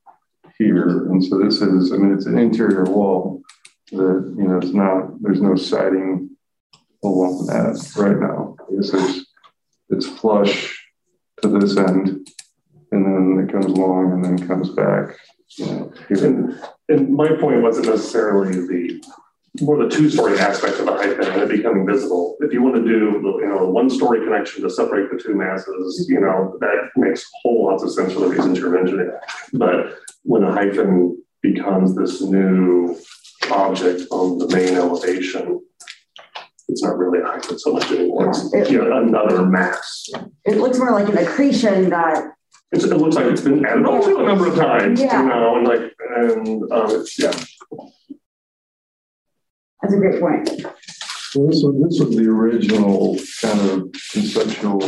[0.56, 1.10] here.
[1.10, 3.42] And so this is, I mean, it's an interior wall
[3.92, 6.30] that, you know, it's not, there's no siding
[7.04, 8.56] along that right now.
[8.58, 9.26] I guess there's,
[9.90, 10.73] it's flush
[11.52, 12.28] to this end,
[12.92, 15.16] and then it comes along and then comes back.
[15.56, 19.04] You know, and, and my point wasn't necessarily the
[19.60, 22.36] more the two-story aspect of the hyphen and it becoming visible.
[22.40, 26.06] If you want to do, the, you know, one-story connection to separate the two masses,
[26.08, 29.12] you know, that makes whole lots of sense for the reasons you're mentioning.
[29.52, 32.98] But when a hyphen becomes this new
[33.52, 35.60] object on the main elevation,
[36.74, 38.30] it's not really a hyphen so much anymore.
[38.30, 40.08] It's it- you know, another mass.
[40.44, 42.32] It looks more like an accretion that,
[42.72, 45.22] It's, it looks like it's been added on to a number of times, you Yeah.
[45.22, 47.30] know, and like, and um, it's, yeah.
[49.80, 50.48] that's a great point.
[50.48, 54.82] So this was, this was the original kind of conceptual,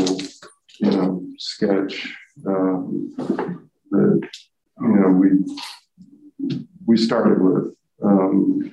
[0.80, 2.12] you know, sketch,
[2.48, 3.14] um,
[3.92, 4.28] that,
[4.80, 5.10] you know,
[6.48, 7.74] we, we started with.
[8.02, 8.72] Um,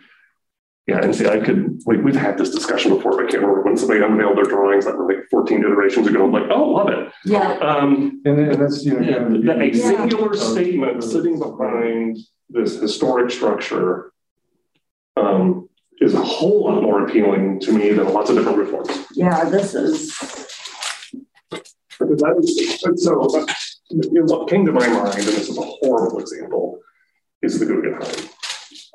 [0.85, 3.61] Yeah, and see, I could, we, we've had this discussion before, but I can't remember
[3.61, 7.09] when somebody unveiled their drawings, like, like 14 iterations ago, I'm like, oh, love it.
[7.23, 9.43] Yeah, Um, and then that's, you know, kind of.
[9.45, 9.81] that a Yeah.
[9.81, 12.17] singular statement sitting behind
[12.49, 14.11] this historic structure
[15.15, 15.69] um,
[16.01, 19.07] is a whole lot more appealing to me than lots of different roof forms.
[19.13, 20.13] yeah, this is,
[21.97, 23.45] Because I was, and so
[23.89, 26.79] you know, what came to my mind, and this is a horrible example,
[27.41, 28.29] is the Guggenheim.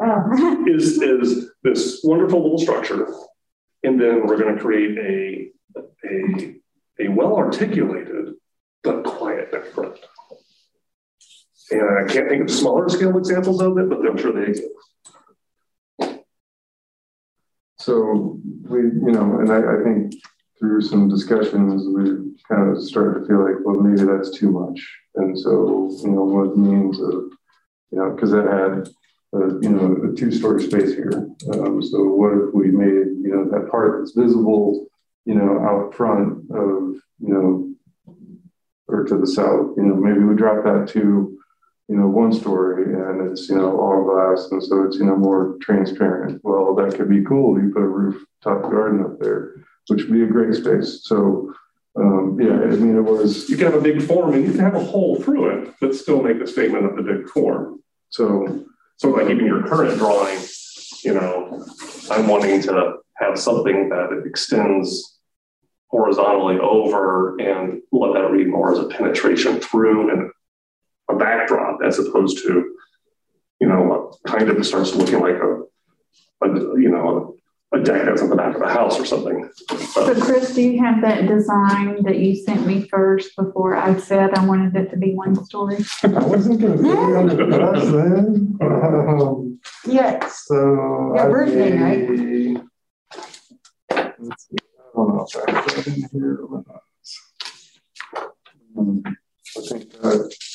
[0.03, 3.07] Oh, Is is this wonderful little structure,
[3.83, 5.51] and then we're going to create a
[6.07, 6.55] a
[7.01, 8.35] a well articulated
[8.83, 9.99] but quiet back front.
[11.71, 14.69] And I can't think of smaller scale examples of it, but I'm sure they exist.
[17.79, 20.15] So we, you know, and I, I think
[20.59, 24.81] through some discussions, we kind of started to feel like, well, maybe that's too much.
[25.15, 27.31] And so, you know, what means of,
[27.91, 28.89] you know, because it had,
[29.35, 31.29] uh, you know, a two-story space here.
[31.53, 34.87] Um, so what if we made, you know, that part that's visible,
[35.25, 37.75] you know, out front of, you know,
[38.87, 41.38] or to the south, you know, maybe we drop that to,
[41.88, 44.51] you know, one story and it's, you know, all glass.
[44.51, 46.41] And so it's, you know, more transparent.
[46.43, 47.61] Well, that could be cool.
[47.61, 49.57] You put a rooftop garden up there,
[49.88, 51.01] which would be a great space.
[51.03, 51.53] So,
[51.97, 54.61] um, yeah, I mean, it was, You can have a big form and you can
[54.61, 57.83] have a hole through it, but still make the statement of the big form.
[58.09, 58.64] so,
[58.99, 60.41] So like even your current drawing,
[61.05, 61.65] you know,
[62.11, 65.19] I'm wanting to have something that extends
[65.87, 70.31] horizontally over and let that read more as a penetration through and
[71.11, 72.75] a backdrop as opposed to,
[73.61, 75.63] you know, kind of starts looking like a,
[76.43, 77.38] a you know,
[77.73, 79.51] a deck that's on the back of a house or something.
[79.93, 84.31] So Chris, do you have that design that you sent me first before I said
[84.35, 85.77] I wanted it to be one story?
[86.03, 88.59] I wasn't gonna put you on the bus then.
[88.63, 90.55] Um, yes, So.
[90.55, 92.65] Your I birthday, right?
[94.19, 96.83] Let's see, I don't know if I have that in here or not.
[98.77, 100.48] Um, I think that.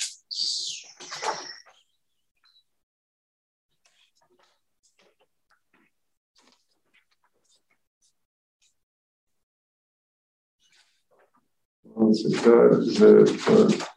[11.95, 13.89] Let's see, that is it, but.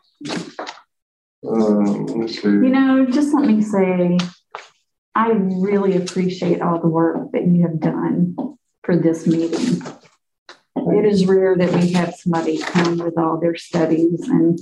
[1.49, 2.49] Um, see.
[2.49, 4.19] You know, just let me say,
[5.15, 8.37] I really appreciate all the work that you have done
[8.83, 9.83] for this meeting.
[10.77, 14.59] It is rare that we have somebody come with all their studies and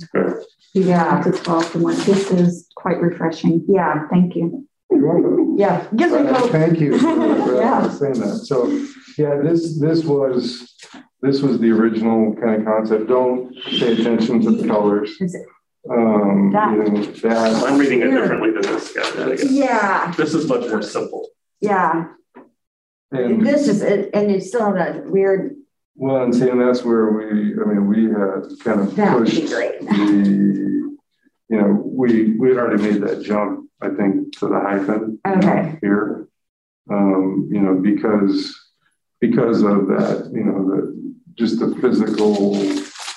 [0.73, 3.65] yeah, to talk and what this is quite refreshing.
[3.67, 4.67] yeah, Thank you.
[4.91, 5.55] You're welcome.
[5.57, 5.87] yeah.
[5.95, 6.51] Gives me Uh, hope.
[6.51, 7.89] Thank you for for Yeah.
[7.89, 8.39] saying that.
[8.45, 8.67] So,
[9.17, 10.75] yeah, this, this was,
[11.21, 13.07] this was the original kind of concept.
[13.07, 15.17] Don't pay attention to the colors.
[15.89, 19.35] Um, That- you know, that, I'm reading it differently than this guy.
[19.49, 21.27] Yeah, This is much more simple.
[21.61, 22.07] yeah.
[23.11, 25.55] and, This is, it, and it's still have that weird,
[25.97, 29.39] well, and seeing that's where we, I mean, we had kind of that would be
[29.41, 29.79] pushed great.
[29.79, 30.97] the,
[31.47, 35.19] you know, we, we had already made that jump, I think, to the hyphen.
[35.27, 35.77] Okay.
[35.81, 36.27] Here,
[36.89, 38.55] um, you know, because,
[39.19, 42.55] because of that, you know, the, just the physical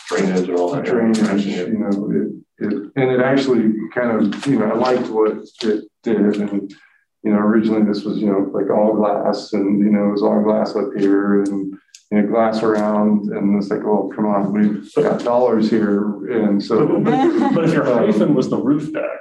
[0.09, 0.87] Drainage and all that.
[0.87, 5.37] drainage, you know, it, it, and it actually kind of, you know, I liked what
[5.63, 6.37] it did.
[6.37, 6.75] And,
[7.23, 10.23] you know, originally this was, you know, like all glass and, you know, it was
[10.23, 11.75] all glass up here and,
[12.11, 13.31] you know, glass around.
[13.33, 16.27] And it's like, well, come on, we've got dollars here.
[16.31, 19.21] And so, But but if your hyphen was the roof deck,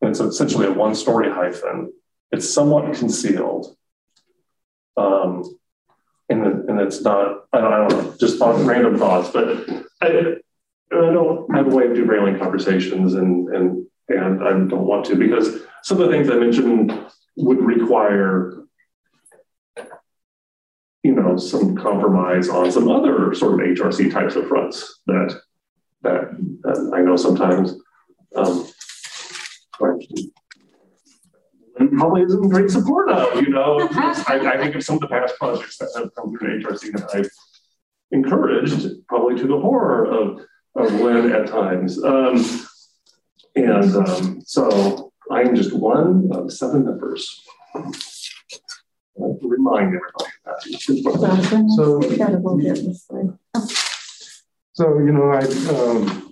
[0.00, 1.92] and it's essentially a one-story hyphen,
[2.32, 3.76] it's somewhat concealed.
[4.96, 5.44] Um,
[6.28, 9.68] and, and it's not, I don't, I don't know, just thought, random thoughts, but
[10.00, 10.36] I,
[10.92, 15.16] I don't have a way of derailing conversations and, and, and I don't want to,
[15.16, 16.92] because some of the things I mentioned
[17.36, 18.60] would require
[21.02, 25.40] you know, some compromise on some other sort of HRC types of fronts that
[26.02, 26.30] that,
[26.62, 27.74] that I know sometimes
[28.34, 28.66] um,
[31.80, 33.88] and probably isn't great support of, you know.
[33.90, 37.08] I, I think of some of the past projects that have come through HRC that
[37.14, 37.30] I've
[38.10, 40.40] encouraged, probably to the horror of,
[40.76, 42.02] of Lynn at times.
[42.04, 42.44] Um,
[43.56, 47.42] and um, so I am just one of seven members.
[49.42, 50.62] remind everybody that.
[51.70, 52.00] So,
[54.72, 55.40] so you know, I,
[55.74, 56.30] um,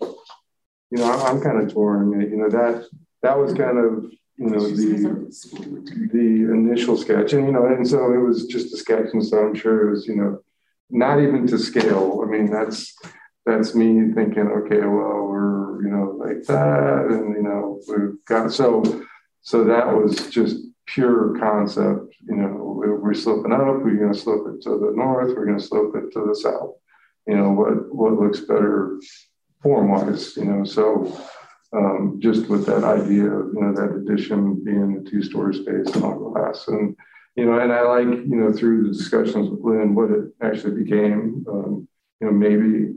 [0.91, 2.21] you know, I'm kind of torn.
[2.21, 2.87] You know, that
[3.23, 4.05] that was kind of
[4.37, 8.77] you know the the initial sketch, and you know, and so it was just a
[8.77, 10.41] sketch, and so I'm sure it was you know
[10.91, 12.23] not even to scale.
[12.25, 12.95] I mean, that's
[13.45, 18.53] that's me thinking, okay, well, we're you know like that, and you know we've got
[18.53, 18.83] so
[19.41, 22.15] so that was just pure concept.
[22.21, 25.59] You know, we're sloping up, we're going to slope it to the north, we're going
[25.59, 26.75] to slope it to the south.
[27.27, 29.01] You know, what what looks better
[29.63, 30.37] form wise.
[30.37, 31.21] You know, so.
[31.71, 36.33] Um, just with that idea of you know that addition being a two-story space all
[36.33, 36.97] glass and
[37.39, 40.83] you know, and I like, you know, through the discussions with Lynn, what it actually
[40.83, 41.47] became.
[41.49, 41.87] Um,
[42.21, 42.95] you know, maybe,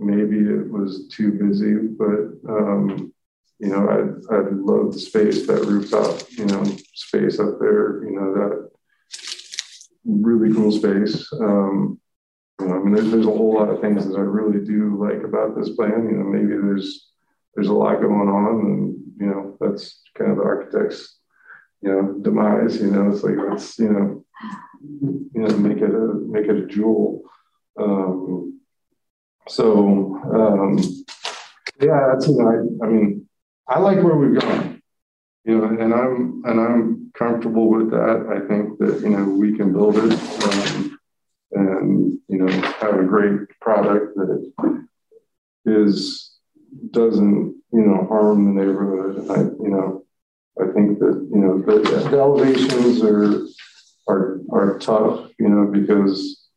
[0.00, 3.14] maybe it was too busy, but, um,
[3.60, 8.18] you know, I, I love the space, that rooftop, you know, space up there, you
[8.18, 8.70] know, that
[10.04, 11.32] really cool space.
[11.34, 12.00] Um,
[12.60, 14.96] you know, I mean, there's, there's a whole lot of things that I really do
[15.00, 16.08] like about this plan.
[16.10, 17.03] You know, maybe there's,
[17.54, 21.18] there's a lot going on and, you know, that's kind of the architect's
[21.84, 24.24] you know, demise, you know, it's like, let's, you know,
[24.80, 27.20] you know, make it a, make it a jewel.
[27.78, 28.60] Um,
[29.48, 30.78] so, um,
[31.78, 33.28] yeah, that's, you know, I, I mean,
[33.68, 34.80] I like where we've gone,
[35.44, 38.28] you know, and I'm, and I'm comfortable with that.
[38.30, 40.12] I think that, you know, we can build it
[40.42, 40.98] um,
[41.52, 42.48] and, you know,
[42.80, 44.86] have a great product that
[45.66, 46.33] is,
[46.90, 49.30] doesn't, you know, harm the neighborhood.
[49.30, 50.04] I, you know,
[50.60, 53.46] I think that you know the, the elevations are
[54.06, 56.48] are are tough, you know, because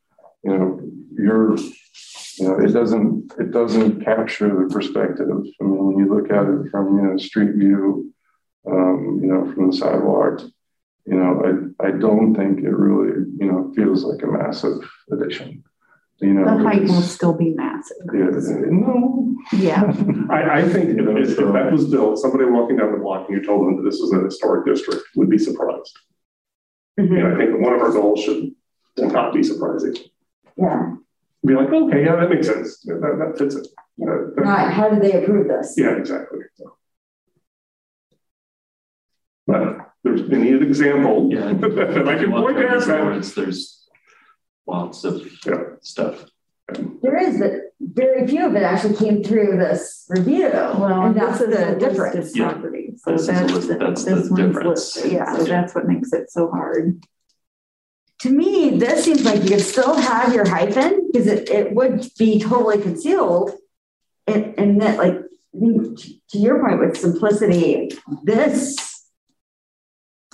[0.43, 0.81] you know
[1.13, 5.27] you're you know it doesn't it doesn't capture the perspective.
[5.29, 8.13] I mean, when you look at it from you know street view,
[8.69, 10.41] um, you know, from the sidewalk,
[11.05, 14.77] you know, I I don't think it really you know feels like a massive
[15.11, 15.63] addition.
[16.19, 17.97] You know, the height will still be massive.
[18.11, 18.29] Yeah,
[18.69, 19.35] no.
[19.53, 19.83] Yeah.
[20.31, 23.37] I, I think if, if, if, that was built, somebody walking down the block and
[23.37, 25.95] you told them that this was an historic district would be surprised.
[26.99, 27.15] Mm-hmm.
[27.15, 28.51] And I think one of our goals should
[28.97, 29.95] not be surprising.
[30.57, 30.95] Yeah.
[31.45, 32.83] Be like, okay, yeah, that makes sense.
[32.83, 33.67] Yeah, that, that fits it.
[33.99, 34.71] That, that, right.
[34.71, 35.75] How did they approve this?
[35.77, 36.39] Yeah, exactly.
[36.55, 36.77] So.
[39.45, 41.29] But there's we need an example.
[41.31, 41.49] Yeah.
[41.49, 42.83] I can point at.
[43.35, 43.76] There's
[44.67, 45.63] lots of yeah.
[45.81, 46.25] stuff.
[47.01, 50.49] There is, but very few of it actually came through this review.
[50.49, 52.35] Well, and that's the difference.
[52.35, 52.51] Yeah.
[52.51, 52.93] Property.
[52.97, 54.95] So this that's, is, that's this the difference.
[54.95, 55.11] Listed.
[55.13, 57.01] Yeah, so that's what makes it so hard.
[58.21, 62.05] To me, this seems like you could still have your hyphen because it, it would
[62.17, 63.51] be totally concealed.
[64.25, 65.19] And, and that, like,
[65.53, 67.91] to your point with simplicity,
[68.23, 68.75] this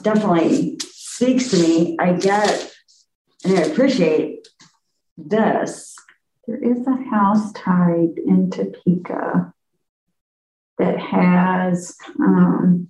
[0.02, 1.96] definitely speaks to me.
[2.00, 2.73] I get and
[3.46, 4.48] I appreciate
[5.18, 5.96] this.
[6.48, 9.54] There is a house type in Topeka
[10.78, 12.90] that has, um,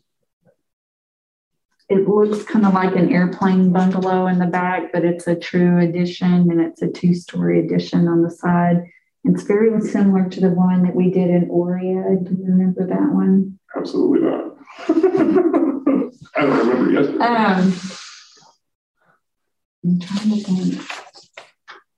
[1.90, 5.80] it looks kind of like an airplane bungalow in the back, but it's a true
[5.80, 8.84] addition and it's a two story addition on the side.
[9.26, 12.18] It's very similar to the one that we did in Oria.
[12.22, 13.60] Do you remember that one?
[13.76, 14.58] Absolutely not.
[16.36, 17.24] I don't remember yesterday.
[17.24, 17.74] Um,
[19.84, 20.82] I'm trying to think.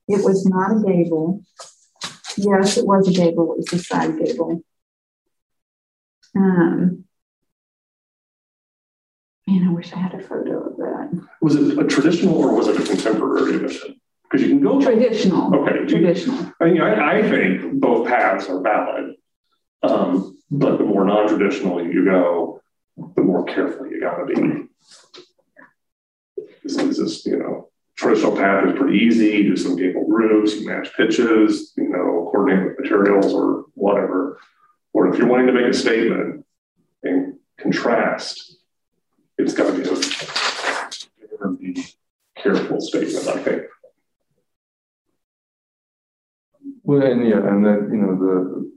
[0.08, 1.42] It was not a gable.
[2.36, 3.52] Yes, it was a gable.
[3.52, 4.62] It was a side gable.
[6.36, 7.04] Um,
[9.46, 11.26] man, I wish I had a photo of that.
[11.40, 14.00] Was it a traditional or was it a contemporary edition?
[14.24, 15.54] Because you can go traditional.
[15.54, 16.52] Okay, traditional.
[16.60, 19.14] I mean, I, I think both paths are valid,
[19.82, 22.60] um, but the more non-traditional you go,
[23.14, 24.64] the more careful you got to be.
[26.64, 29.28] This is just, you know, traditional path is pretty easy.
[29.28, 34.38] You do some gable roofs, you match pitches, you know, coordinate with materials or whatever.
[34.92, 36.44] Or if you're wanting to make a statement
[37.02, 38.56] and contrast,
[39.38, 39.82] it's got to be
[41.78, 43.62] a careful statement, I think.
[46.82, 48.72] Well, and yeah, and then you know the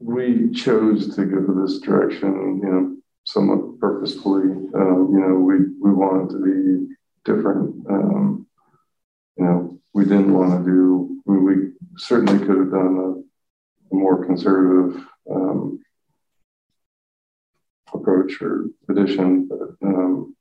[0.00, 4.50] we chose to go this direction, you know, somewhat purposefully.
[4.74, 6.89] Um, you know, we we wanted to be
[7.24, 7.86] different.
[7.88, 8.46] Um,
[9.36, 11.54] you know, we didn't want to do, we, we
[11.96, 15.80] certainly could have done a, a more conservative um,
[17.92, 20.34] approach or addition, but um,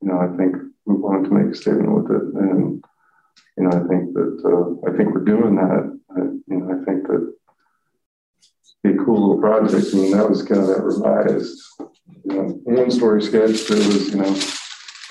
[0.00, 2.22] you know, I think we wanted to make a statement with it.
[2.34, 2.84] And,
[3.56, 6.00] you know, I think that, uh, I think we're doing that.
[6.16, 7.34] I, you know, I think that
[8.86, 9.94] a cool little project.
[9.94, 11.62] I mean, that was kind of that revised,
[12.24, 14.34] you know, one story sketch that was, you know,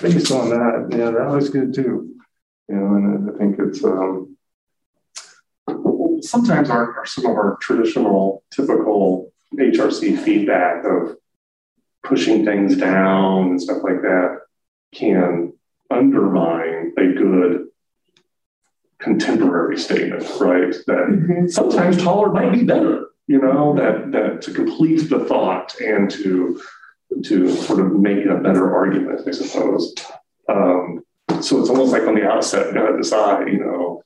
[0.04, 0.96] based on that.
[0.96, 2.14] Yeah, that was good too.
[2.68, 4.36] You know, and I think it's, um,
[6.22, 11.16] sometimes our, our, some of our traditional, typical HRC feedback of
[12.02, 14.40] pushing things down and stuff like that
[14.94, 15.52] can
[15.90, 17.66] undermine a good
[18.98, 20.74] contemporary statement, right?
[20.86, 21.48] That mm-hmm.
[21.48, 26.60] sometimes taller might be better, you know, that that to complete the thought and to
[27.22, 29.94] to sort of make a better argument, I suppose.
[30.48, 31.04] Um,
[31.40, 34.02] so it's almost like on the outset, you gotta decide, you know,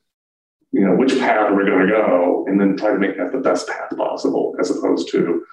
[0.73, 3.33] you know, which path are we going to go, and then try to make that
[3.33, 5.45] the best path possible, as opposed to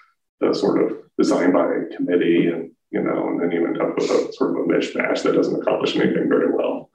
[0.42, 4.10] the sort of design by committee and you know, and then you end up with
[4.10, 6.90] a sort of a mishmash that doesn't accomplish anything very well.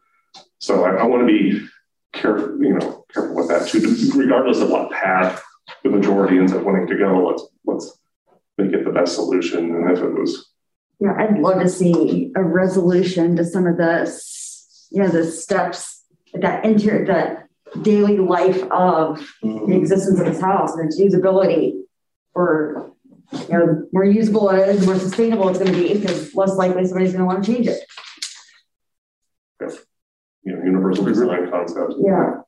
[0.59, 1.67] So I, I want to be
[2.15, 5.43] careful, you know, careful with that too, regardless of what path
[5.85, 7.27] the majority ends up wanting to go.
[7.27, 7.99] Let's let's
[8.57, 9.75] make it the best solution.
[9.75, 10.50] And if it was,
[11.01, 16.05] yeah, I'd love to see a resolution to some of this, you know, the steps
[16.35, 19.71] that enter the daily life of mm-hmm.
[19.71, 21.81] the existence of this house and its usability
[22.33, 22.93] for
[23.33, 26.85] you know, more usable it is, more sustainable it's going to be because less likely
[26.85, 27.81] somebody's going to want to change it.
[29.61, 29.69] Yeah.
[30.43, 31.95] You know, universal design concept.
[31.99, 32.41] Yeah.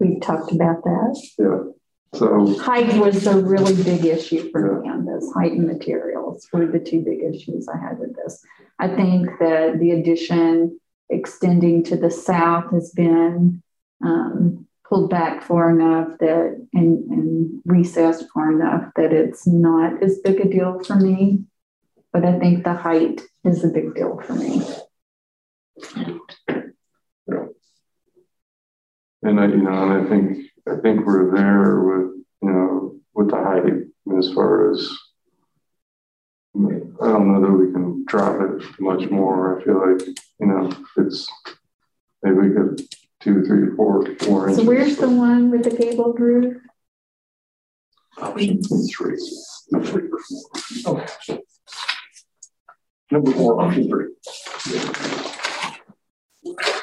[0.00, 1.22] We've talked about that.
[1.38, 1.72] Yeah.
[2.14, 5.30] So height was a really big issue for me on this.
[5.34, 8.42] Height and materials were the two big issues I had with this.
[8.78, 10.80] I think that the addition
[11.10, 13.62] extending to the south has been
[14.02, 20.18] um, pulled back far enough that and, and recessed far enough that it's not as
[20.18, 21.44] big a deal for me.
[22.12, 24.62] But I think the height is a big deal for me.
[27.28, 27.46] Yeah.
[29.22, 33.30] And I, you know, and I think I think we're there with you know with
[33.30, 34.90] the height as far as
[36.56, 39.60] I don't know that we can drop it much more.
[39.60, 40.06] I feel like
[40.40, 41.30] you know it's
[42.22, 42.80] maybe we could
[43.20, 46.56] two, three, four, four So where's the one with the gabled roof?
[48.20, 49.16] Option three.
[49.70, 50.18] Number three or
[50.84, 51.04] four.
[51.04, 51.40] Okay.
[53.10, 54.06] Number four, option three.
[56.44, 56.80] Um,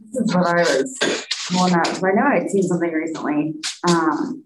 [0.00, 3.54] this is what I was well, no, I know I'd seen something recently.
[3.88, 4.44] Um,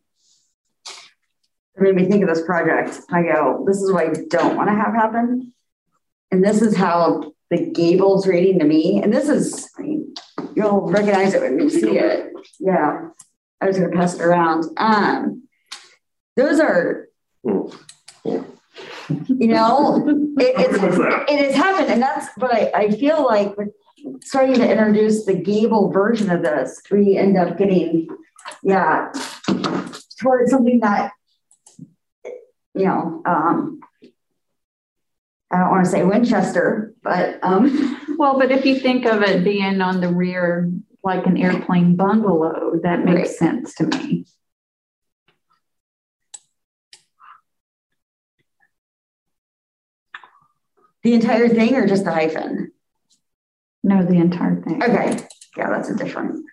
[1.77, 3.01] it made me think of this project.
[3.11, 5.55] I go, this is what I don't want to have happen.
[6.31, 9.71] And this is how the Gables reading to me, and this is,
[10.55, 12.33] you'll recognize it when you see it.
[12.59, 13.09] Yeah.
[13.61, 14.65] I was going to pass it around.
[14.77, 15.49] Um,
[16.37, 17.09] those are,
[19.09, 20.07] you know,
[20.39, 21.91] it, it's, it has happened.
[21.91, 23.69] And that's, but I, I feel like with
[24.23, 28.09] starting to introduce the Gable version of this, we end up getting,
[28.63, 29.13] yeah,
[30.21, 31.13] towards something that,
[32.75, 33.81] you know, um,
[35.51, 39.45] I don't want to say Winchester, but um, well, but if you think of it
[39.45, 40.71] being on the rear
[41.03, 43.29] like an airplane bungalow, that makes right.
[43.29, 44.27] sense to me.
[51.03, 52.73] The entire thing or just the hyphen?
[53.83, 54.83] No, the entire thing.
[54.83, 55.17] Okay.
[55.57, 56.45] Yeah, that's a different.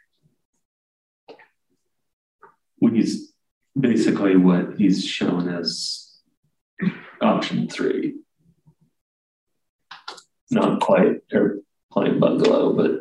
[2.79, 3.33] He's
[3.77, 6.19] basically what he's shown as
[7.21, 8.15] option three.
[10.51, 12.91] Not quite airplane bungalow, but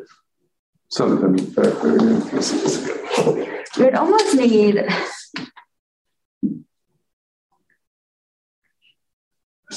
[0.89, 1.99] something back there.
[3.77, 4.83] You'd almost need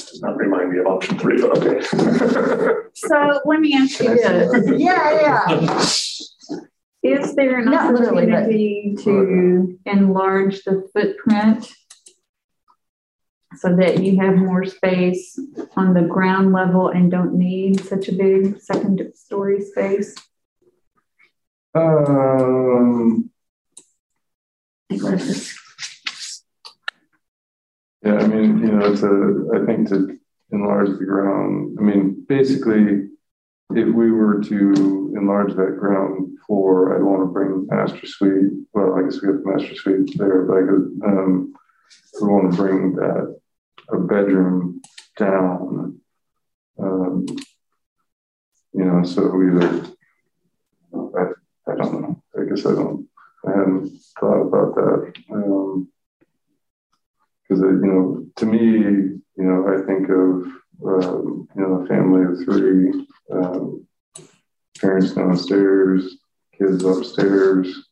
[0.05, 1.81] does not remind me of option three, but okay.
[2.93, 4.79] so let me ask you this.
[4.79, 5.83] yeah, yeah.
[7.01, 11.71] Is there an Not opportunity to enlarge the footprint
[13.55, 15.39] so that you have more space
[15.77, 20.13] on the ground level and don't need such a big second story space?
[21.73, 23.31] Um,
[28.03, 30.17] yeah, I mean, you know, a, I think to
[30.51, 33.09] enlarge the ground, I mean, basically,
[33.71, 38.51] if we were to enlarge that ground floor, I'd want to bring master suite.
[38.73, 41.53] Well, I guess we have master suite there, but I could, um,
[42.21, 43.39] we want to bring that
[43.89, 44.81] a bedroom
[45.17, 45.99] down.
[46.79, 47.25] Um,
[48.73, 49.85] you know, know, so either,
[50.93, 52.23] I, I don't know.
[52.37, 53.07] I guess I don't,
[53.45, 55.13] I hadn't thought about that.
[55.31, 55.89] Um,
[57.49, 60.45] because, you know, to me, you know, I think of,
[60.85, 63.87] um, you know, a family of three, um,
[64.79, 66.17] parents downstairs,
[66.57, 67.87] kids upstairs.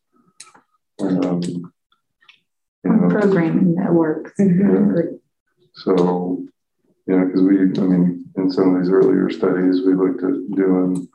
[1.00, 1.72] Um, you
[2.84, 4.34] know, Programming that works.
[4.38, 5.18] yeah.
[5.74, 6.44] So,
[7.08, 10.56] you know, because we, I mean, in some of these earlier studies, we looked at
[10.56, 11.08] doing,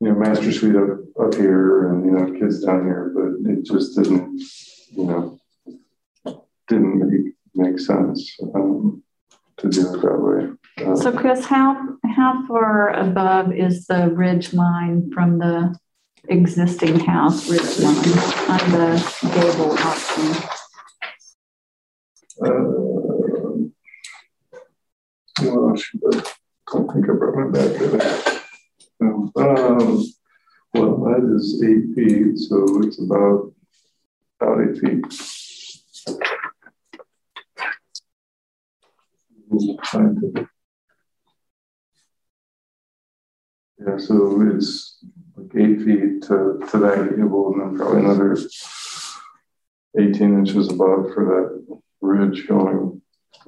[0.00, 3.64] you know, master suite up, up here and, you know, kids down here, but it
[3.64, 4.40] just didn't,
[4.92, 5.27] you know,
[6.68, 9.02] didn't make, make sense um,
[9.58, 10.86] to do it that way.
[10.86, 15.76] Uh, So Chris, how, how far above is the ridge line from the
[16.28, 17.96] existing house ridge line
[18.48, 18.90] on the
[19.34, 20.54] gable option?
[22.40, 22.78] Uh,
[25.42, 26.22] well, I
[26.72, 28.42] don't think I brought my back it.
[29.00, 30.04] Um, um,
[30.74, 33.52] well, that is eight feet, so it's about
[34.40, 35.37] about eight feet.
[43.80, 44.98] Yeah, so it's
[45.36, 48.36] like eight feet to, to that gable and then probably another
[49.98, 53.00] 18 inches above for that ridge going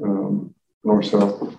[0.02, 1.56] um, north-south.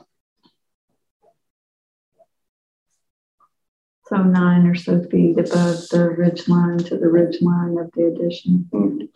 [4.07, 8.07] So nine or so feet above the ridge line to the ridge line of the
[8.07, 8.69] addition.
[8.73, 9.09] Mm.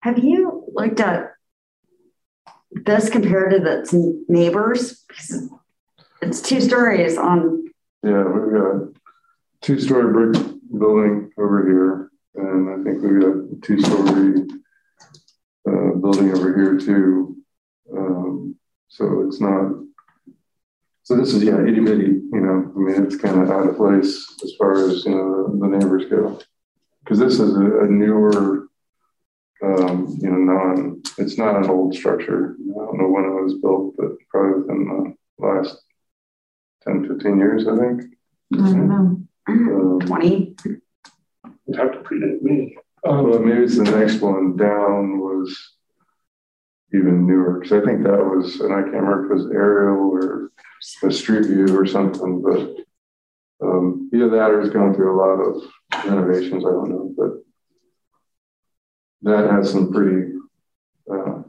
[0.00, 1.34] Have you looked at
[2.74, 5.04] this compared to the neighbors?
[6.20, 7.64] It's two stories on,
[8.02, 9.00] Yeah, we've got
[9.60, 10.42] two-story brick
[10.78, 14.46] building over here, and I think we've got two-story
[15.68, 17.36] uh, building over here too.
[17.96, 18.56] Um,
[18.88, 19.72] so it's not.
[21.04, 22.04] So this is yeah, itty bitty.
[22.04, 25.48] You know, I mean, it's kind of out of place as far as you know
[25.48, 26.40] the, the neighbors go,
[27.04, 28.61] because this is a, a newer.
[29.62, 31.02] Um, you know, non.
[31.18, 32.56] It's not an old structure.
[32.58, 35.80] I don't know when it was built, but probably within the last
[36.84, 38.02] 10, 15 years, I think.
[38.54, 39.22] I don't know.
[39.48, 40.56] Um, 20.
[40.64, 42.76] You'd have to predate me.
[43.04, 45.72] Oh, well, maybe it's the next one down was
[46.94, 50.10] even newer because I think that was, and I can't remember if it was aerial
[50.10, 50.52] or
[51.04, 55.40] a street view or something, but um, either that or it's going through a lot
[55.40, 55.62] of
[56.04, 56.64] renovations.
[56.64, 57.41] I don't know, but
[59.22, 60.32] that has some pretty
[61.12, 61.42] uh,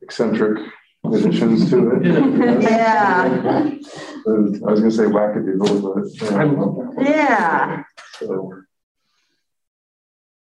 [0.00, 0.58] eccentric
[1.04, 2.62] additions to it.
[2.62, 3.70] Yeah.
[4.24, 4.30] I
[4.70, 7.82] was going to say wackadoodle, but uh, Yeah.
[8.18, 8.52] so,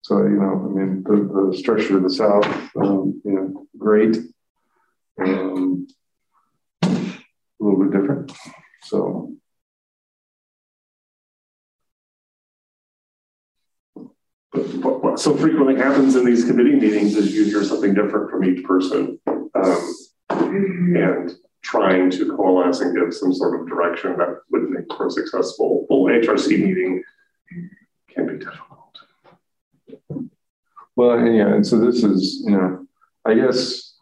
[0.03, 4.17] so, you know, I mean, the, the structure of the South, um, you know, great.
[5.21, 5.87] Um,
[6.83, 6.89] a
[7.61, 8.33] little bit different.
[8.85, 9.33] So,
[14.53, 18.45] what, what so frequently happens in these committee meetings is you hear something different from
[18.45, 19.19] each person.
[19.55, 19.95] Um,
[20.31, 21.33] and
[21.63, 25.85] trying to coalesce and give some sort of direction that would make for a successful
[25.89, 27.03] full HRC meeting
[28.11, 28.99] can be difficult.
[30.97, 32.87] well, and yeah, and so this is, you know,
[33.25, 33.95] I guess,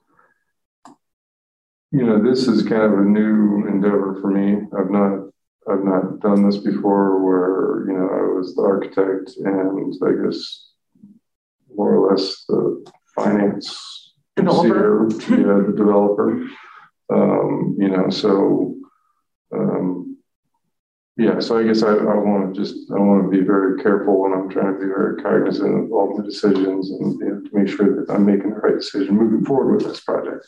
[1.90, 4.66] you know, this is kind of a new endeavor for me.
[4.78, 5.30] I've not,
[5.68, 7.55] I've not done this before where,
[8.47, 10.70] was the architect and I guess
[11.74, 12.84] more or less the
[13.14, 15.05] finance Developer.
[15.05, 16.47] overseer, yeah, the developer.
[17.12, 18.74] Um, you know, so
[19.55, 20.18] um,
[21.16, 24.20] yeah, so I guess I, I want to just I want to be very careful
[24.20, 27.51] when I'm trying to be very cognizant of all the decisions and you know, to
[27.57, 30.47] make sure that I'm making the right decision moving forward with this project.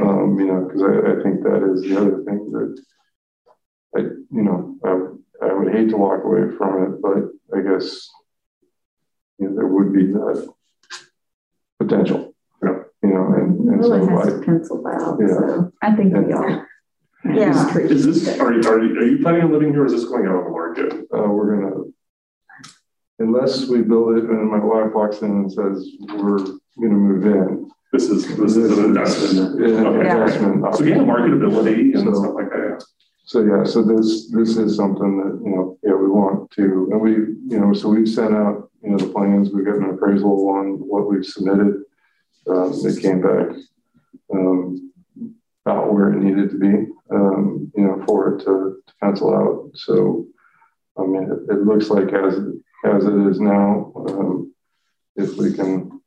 [0.00, 2.82] Um, you know, because I, I think that is the other thing that
[3.96, 4.90] I you know I,
[5.42, 8.08] I would hate to walk away from it, but I guess
[9.38, 10.48] you know there would be that
[11.78, 12.34] potential.
[12.62, 12.78] Yeah.
[13.02, 15.26] You know, and, and Really so has I, to pencil out, Yeah.
[15.28, 16.66] so I think we are.
[17.24, 17.78] Yeah.
[17.78, 20.04] Is this are you, are you, are you planning on living here or is this
[20.04, 20.92] going out on the market?
[21.12, 21.84] uh, we're gonna,
[23.18, 27.68] unless we build it and my wife walks in and says, we're gonna move in.
[27.92, 29.58] This is this is an investment.
[29.60, 30.08] Yeah, Okay.
[30.10, 30.74] investment.
[30.76, 32.84] So you have marketability and So- stuff like that.
[33.26, 37.00] So, yeah, so this, this is something that, you know, yeah, we want to, and
[37.00, 37.10] we,
[37.52, 40.74] you know, so we've sent out, you know, the plans, we've got an appraisal on
[40.78, 41.82] what we've submitted.
[42.48, 43.48] Um, it came back,
[44.32, 44.92] um,
[45.64, 49.72] about where it needed to be, um, you know, for it to, to pencil out.
[49.74, 50.28] So,
[50.96, 52.34] I mean, it, it looks like as,
[52.84, 54.54] as it is now, um,
[55.16, 56.00] if we can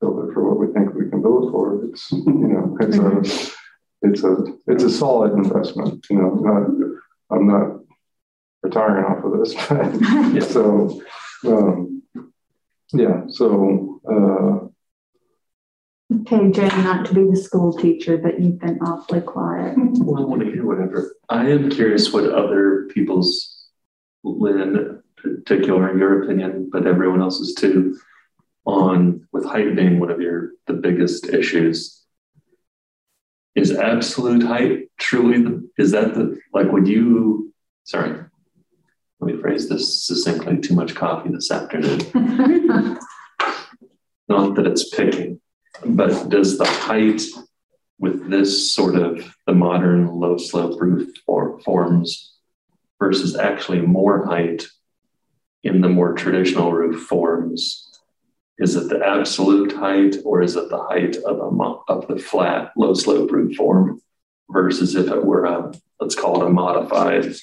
[0.00, 2.96] build it for what we think we can build it for, it's, you know, it's
[2.96, 3.57] a,
[4.02, 4.36] it's a,
[4.66, 7.80] it's a solid investment, you know, not, I'm not
[8.62, 10.52] retiring off of this.
[10.52, 11.02] so,
[11.46, 12.02] um,
[12.92, 14.68] yeah, so, uh,
[16.10, 19.74] Okay, Jay, not to be the school teacher, but you've been awfully quiet.
[19.76, 21.14] Well, I want to hear whatever.
[21.28, 23.66] I am curious what other people's,
[24.24, 27.98] Lynn, particular in your opinion, but everyone else's too,
[28.64, 31.97] on with height being one of your the biggest issues.
[33.54, 37.52] Is absolute height truly the is that the like would you
[37.84, 38.20] sorry,
[39.20, 41.98] let me phrase this succinctly, too much coffee this afternoon.
[44.28, 45.40] Not that it's picking,
[45.84, 47.22] but does the height
[47.98, 52.36] with this sort of the modern low slope roof or forms
[52.98, 54.66] versus actually more height
[55.64, 57.87] in the more traditional roof forms
[58.58, 62.72] is it the absolute height or is it the height of a of the flat
[62.76, 64.00] low slope roof form
[64.50, 67.34] versus if it were a let's call it a modified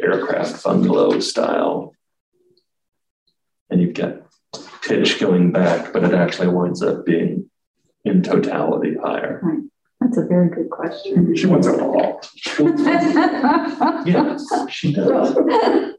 [0.00, 1.94] aircraft bungalow style
[3.68, 4.24] and you get
[4.82, 7.50] pitch going back but it actually winds up being
[8.04, 9.60] in totality higher right.
[10.00, 11.36] That's a very good question.
[11.36, 12.22] She wants it all.
[14.06, 15.36] yes, she does.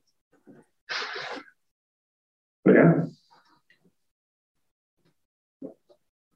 [2.66, 3.06] yeah.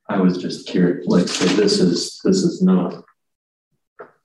[0.07, 3.03] I was just curious, like, so this is this is not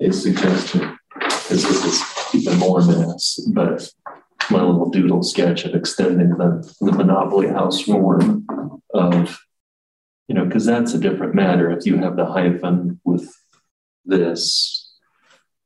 [0.00, 3.90] a suggestion, because this is even more mass, but
[4.50, 8.46] my little doodle sketch of extending the, the monopoly house form
[8.92, 9.38] of
[10.30, 11.72] you know, because that's a different matter.
[11.72, 13.28] If you have the hyphen with
[14.04, 14.94] this,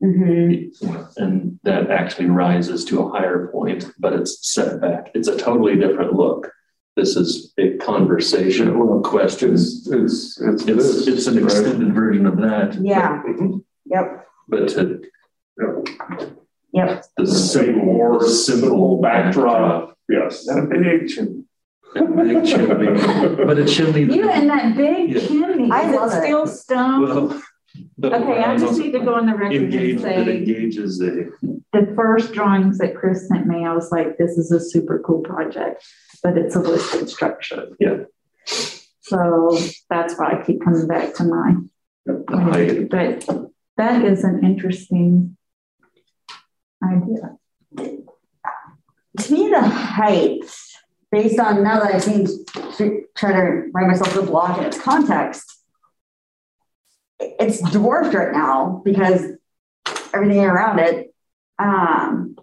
[0.03, 1.23] mm-hmm.
[1.23, 5.11] and that actually rises to a higher point, but it's set back.
[5.15, 6.51] It's a totally different look.
[6.97, 9.55] This is a conversation or a question.
[9.55, 11.95] It's, it's, it's, it's, this, it's an extended right?
[11.95, 12.78] version of that.
[12.80, 13.22] Yeah.
[13.26, 13.59] Mm-hmm.
[13.86, 14.26] Yep.
[14.49, 15.03] But to,
[16.72, 17.05] yep.
[17.16, 19.88] The same more simple backdrop.
[19.88, 19.99] backdrop.
[20.09, 20.47] Yes.
[20.47, 21.09] Not a big
[21.95, 24.03] big chimney, but a chimney.
[24.03, 25.26] You and that big yeah.
[25.26, 25.70] chimney.
[25.70, 26.22] I love it.
[26.22, 27.03] Still stone.
[27.03, 27.42] Well,
[28.03, 31.30] okay, I just need to go on the record and say engages a.
[31.72, 35.20] The first drawings that Chris sent me, I was like, "This is a super cool
[35.20, 35.84] project,"
[36.22, 37.68] but it's a listed structure.
[37.78, 38.05] Yeah.
[39.01, 39.59] So
[39.90, 41.57] that's why I keep coming back to my.
[42.07, 43.26] But
[43.76, 45.36] that is an interesting
[46.82, 47.38] idea.
[49.18, 50.45] To me, the height
[51.14, 52.26] based on now that I've seen
[53.16, 55.54] try to write myself the block in its context,
[57.21, 59.23] it's dwarfed right now because
[60.12, 61.15] everything around it.
[61.59, 62.37] Um,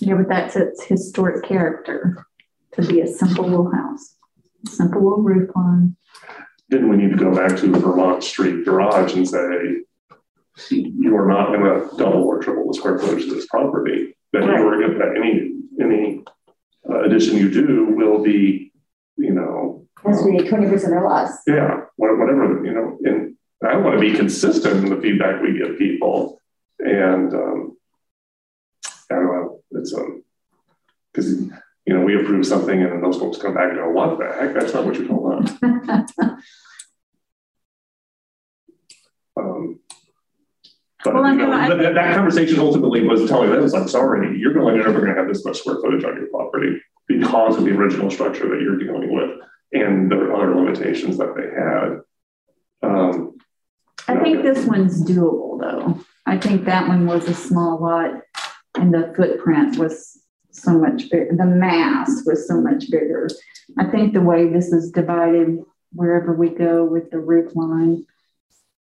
[0.00, 2.26] yeah, but that's its historic character
[2.72, 4.16] to be a simple little house,
[4.66, 5.96] simple little roof line.
[6.68, 9.82] Then we need to go back to Vermont Street Garage and say,
[10.70, 14.16] you are not going to double or triple the square footage of this property.
[14.32, 14.58] That right.
[14.58, 16.24] you are going to any any
[16.88, 18.72] uh, addition you do will be,
[19.16, 21.42] you know, has to be 20% or less.
[21.46, 25.78] Yeah, whatever, you know, and I want to be consistent in the feedback we give
[25.78, 26.40] people.
[26.78, 27.76] And um,
[29.10, 30.24] I don't know, it's um,
[31.12, 34.18] because you know we approve something and then those folks come back and go, "What
[34.18, 34.54] the heck?
[34.54, 35.58] That's not what you told them."
[39.36, 39.80] um,
[41.04, 44.54] but well, you know, I, that, that, conversation ultimately was telling them, "I'm sorry, you're
[44.54, 47.64] going to never going to have this much square footage on your property because of
[47.64, 49.38] the original structure that you're dealing with
[49.72, 52.00] and the other limitations that they had."
[54.08, 56.00] I think this one's doable, though.
[56.26, 58.22] I think that one was a small lot,
[58.76, 61.30] and the footprint was so much bigger.
[61.36, 63.28] The mass was so much bigger.
[63.78, 65.58] I think the way this is divided,
[65.92, 68.06] wherever we go with the roof line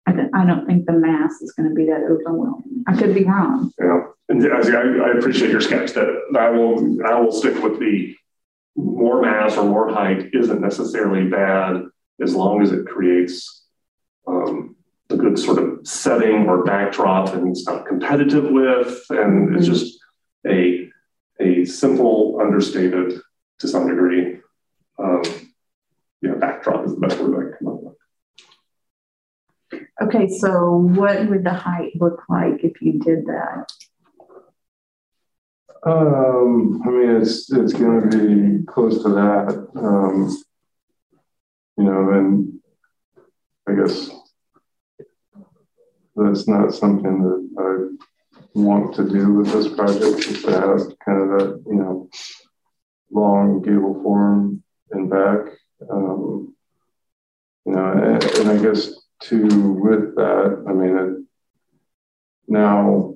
[0.06, 2.84] I, I don't think the mass is going to be that overwhelming.
[2.86, 3.72] I could be wrong.
[3.78, 5.92] Yeah, and I, I appreciate your sketch.
[5.92, 8.14] That I will I will stick with the
[8.76, 11.82] more mass or more height isn't necessarily bad
[12.20, 13.64] as long as it creates
[14.26, 14.73] um,
[15.14, 19.74] a good sort of setting or backdrop and it's not competitive with, and it's mm-hmm.
[19.74, 19.98] just
[20.46, 20.90] a
[21.40, 23.20] a simple, understated
[23.58, 24.38] to some degree.
[24.98, 25.22] Um,
[26.22, 27.94] yeah, backdrop is the best word I can come up with.
[30.02, 33.66] Okay, so what would the height look like if you did that?
[35.86, 39.68] Um, I mean, it's it's going to be close to that.
[39.76, 40.30] Um,
[41.76, 42.60] you know, and
[43.68, 44.10] I guess
[46.16, 50.26] that's not something that I want to do with this project.
[50.26, 52.08] Is to have kind of that you know
[53.10, 55.46] long gable form and back.
[55.90, 56.54] Um,
[57.66, 58.92] you know, and, and I guess
[59.24, 61.24] to with that, I mean, it,
[62.46, 63.14] now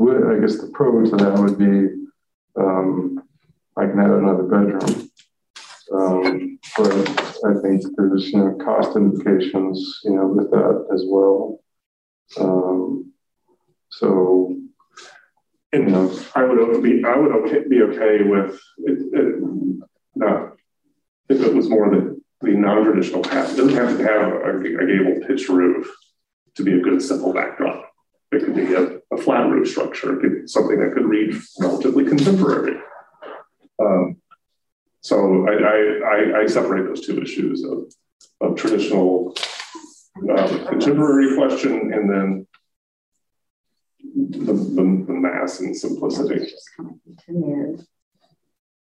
[0.00, 2.06] I guess the pro to that would be
[2.56, 3.22] um,
[3.76, 5.10] I can have another bedroom.
[5.92, 6.92] Um, but
[7.44, 11.60] I think there's you know cost implications you know with that as well.
[12.38, 13.12] Um,
[13.90, 14.56] so
[15.72, 19.80] you know, I would be I would okay, be okay with it, it,
[20.14, 20.54] not
[21.28, 23.52] if it was more the, the non-traditional path.
[23.52, 25.88] It doesn't have to have a, a gable pitch roof
[26.56, 27.88] to be a good simple backdrop.
[28.32, 30.14] It could be a, a flat roof structure.
[30.14, 32.80] It could be something that could read relatively contemporary.
[33.80, 34.16] Um,
[35.00, 37.90] so I, I, I, separate those two issues of,
[38.42, 39.34] of traditional
[40.16, 42.46] um, contemporary question and then
[44.02, 46.40] the, the, the mass and simplicity.
[46.40, 47.86] Just kind of continued.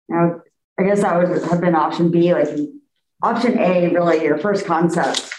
[0.08, 0.42] Now,
[0.78, 2.32] I guess that would have been option B.
[2.32, 2.48] Like
[3.22, 5.30] option A, really, your first concept,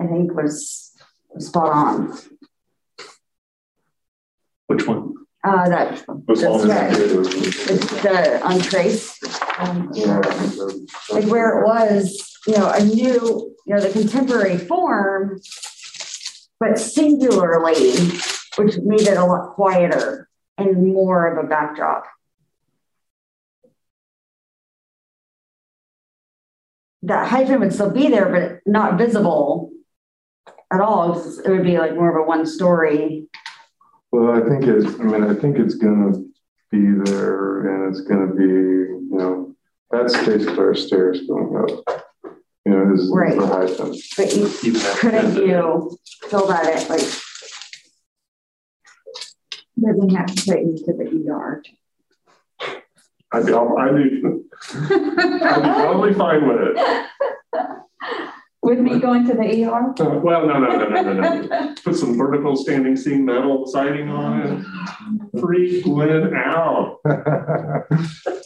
[0.00, 0.92] I think was
[1.38, 2.18] spot on.
[4.66, 5.14] Which one?
[5.44, 6.04] Uh, that
[8.06, 9.24] the untraced,
[9.58, 10.20] um, you know,
[11.10, 15.40] like where it was, you know, a new, you know, the contemporary form,
[16.58, 17.92] but singularly,
[18.56, 22.04] which made it a lot quieter and more of a backdrop.
[27.02, 29.70] That hyphen would still be there, but not visible
[30.72, 31.20] at all.
[31.20, 33.26] It would be like more of a one story
[34.12, 34.84] well, I think it.
[35.00, 36.20] I mean, I think it's going to
[36.70, 39.56] be there, and it's going to be, you know,
[39.90, 42.01] that's basically our stairs going up.
[42.64, 43.36] You know, is right.
[43.36, 44.08] the hyphens.
[44.16, 45.98] But you, you couldn't you
[46.28, 47.00] fill that in like?
[49.80, 51.62] Doesn't have to put into the ER.
[53.32, 54.22] I'd be, I'd be,
[54.74, 57.02] I'd be totally fine with it.
[58.62, 59.92] With me going to the ER?
[59.98, 61.74] Uh, well, no, no, no, no, no, no.
[61.82, 65.40] Put some vertical standing seam metal siding on it.
[65.40, 67.00] Freak Lynn out.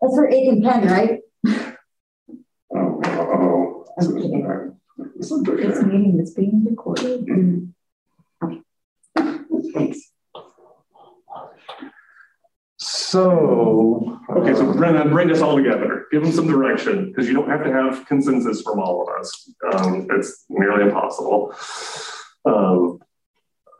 [0.00, 1.20] That's for ink and pen, right?
[2.74, 3.84] Oh, oh, oh.
[5.16, 5.30] This
[5.82, 7.26] meeting is being recorded.
[8.42, 8.60] Okay.
[9.74, 10.12] Thanks.
[12.78, 16.06] So, okay, so Brenna, bring us all together.
[16.12, 19.50] Give them some direction because you don't have to have consensus from all of us.
[19.72, 21.54] Um, it's nearly impossible.
[22.44, 22.98] Um,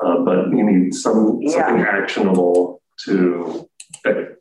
[0.04, 1.50] uh, but you need some yeah.
[1.50, 3.68] something actionable to
[4.04, 4.36] that,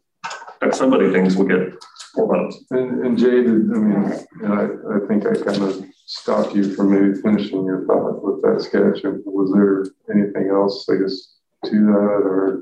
[0.62, 1.74] that somebody thinks will get
[2.16, 2.64] more votes.
[2.72, 4.64] And, and Jade, I mean, I,
[4.96, 9.04] I think I kind of stopped you from maybe finishing your thought with that sketch.
[9.26, 9.86] Was there
[10.16, 11.34] anything else, I guess,
[11.66, 12.62] to that, or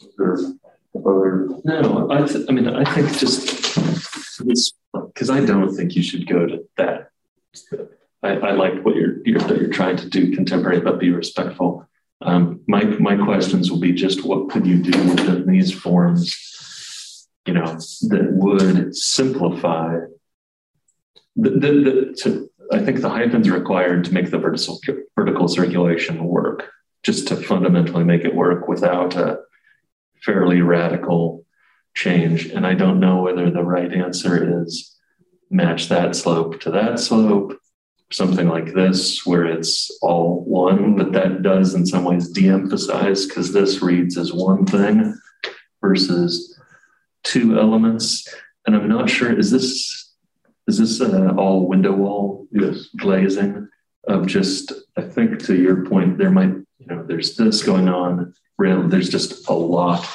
[0.00, 1.48] was there other?
[1.64, 3.78] No, I, th- I mean, I think just
[4.92, 7.10] because I don't think you should go to that.
[8.22, 11.86] I, I like what you're, you're that you're trying to do contemporary, but be respectful.
[12.22, 16.36] Um, my my questions will be just what could you do within these forms,
[17.46, 19.98] you know, that would simplify.
[21.36, 24.78] The, the, the, to, I think the hyphens required to make the vertical
[25.16, 26.70] vertical circulation work,
[27.02, 29.40] just to fundamentally make it work without a
[30.22, 31.44] fairly radical
[31.94, 32.46] change.
[32.46, 34.96] And I don't know whether the right answer is
[35.50, 37.58] match that slope to that slope,
[38.12, 43.26] something like this, where it's all one, but that does in some ways de emphasize
[43.26, 45.18] because this reads as one thing
[45.80, 46.59] versus
[47.22, 48.26] two elements.
[48.66, 49.98] And I'm not sure, is this.
[50.68, 52.86] Is this uh, all window wall yes.
[52.96, 53.68] glazing
[54.06, 58.34] of just, I think to your point, there might, you know, there's this going on
[58.56, 60.06] real, there's just a lot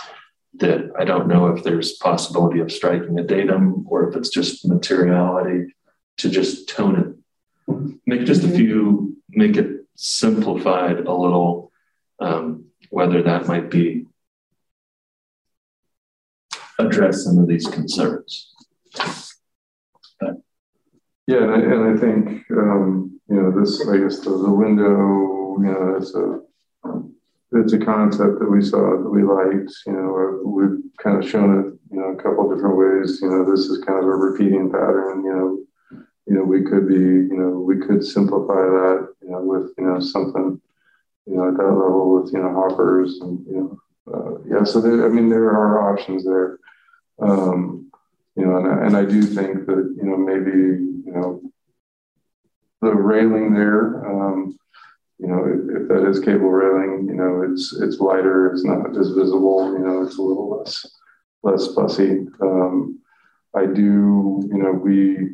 [0.60, 4.66] that I don't know if there's possibility of striking a datum or if it's just
[4.66, 5.74] materiality
[6.18, 6.96] to just tone
[7.68, 7.98] it.
[8.06, 11.72] Make just a few, make it simplified a little,
[12.20, 14.06] um, whether that might be
[16.80, 18.54] address some of these concerns.
[20.20, 20.36] But,
[21.28, 23.88] yeah, and I, and I think um, you know this.
[23.88, 26.40] I guess the, the window, you know, it's a
[27.54, 29.72] it's a concept that we saw that we liked.
[29.88, 33.20] You know, we've kind of shown it, you know, a couple different ways.
[33.22, 35.24] You know, this is kind of a repeating pattern.
[35.24, 39.42] You know, you know, we could be, you know, we could simplify that, you know,
[39.42, 40.60] with you know something,
[41.26, 44.64] you know, at that level with you know hoppers and you know, uh, yeah.
[44.64, 46.60] So there, I mean, there are options there.
[47.20, 47.92] Um,
[48.36, 51.42] you know, and I, and I do think that you know maybe you know
[52.82, 54.06] the railing there.
[54.06, 54.58] Um,
[55.18, 58.98] you know, if, if, that is cable railing, you know, it's it's lighter, it's not
[58.98, 60.86] as visible, you know, it's a little less
[61.42, 62.28] less fussy.
[62.42, 63.00] Um,
[63.56, 65.30] I do, you know, we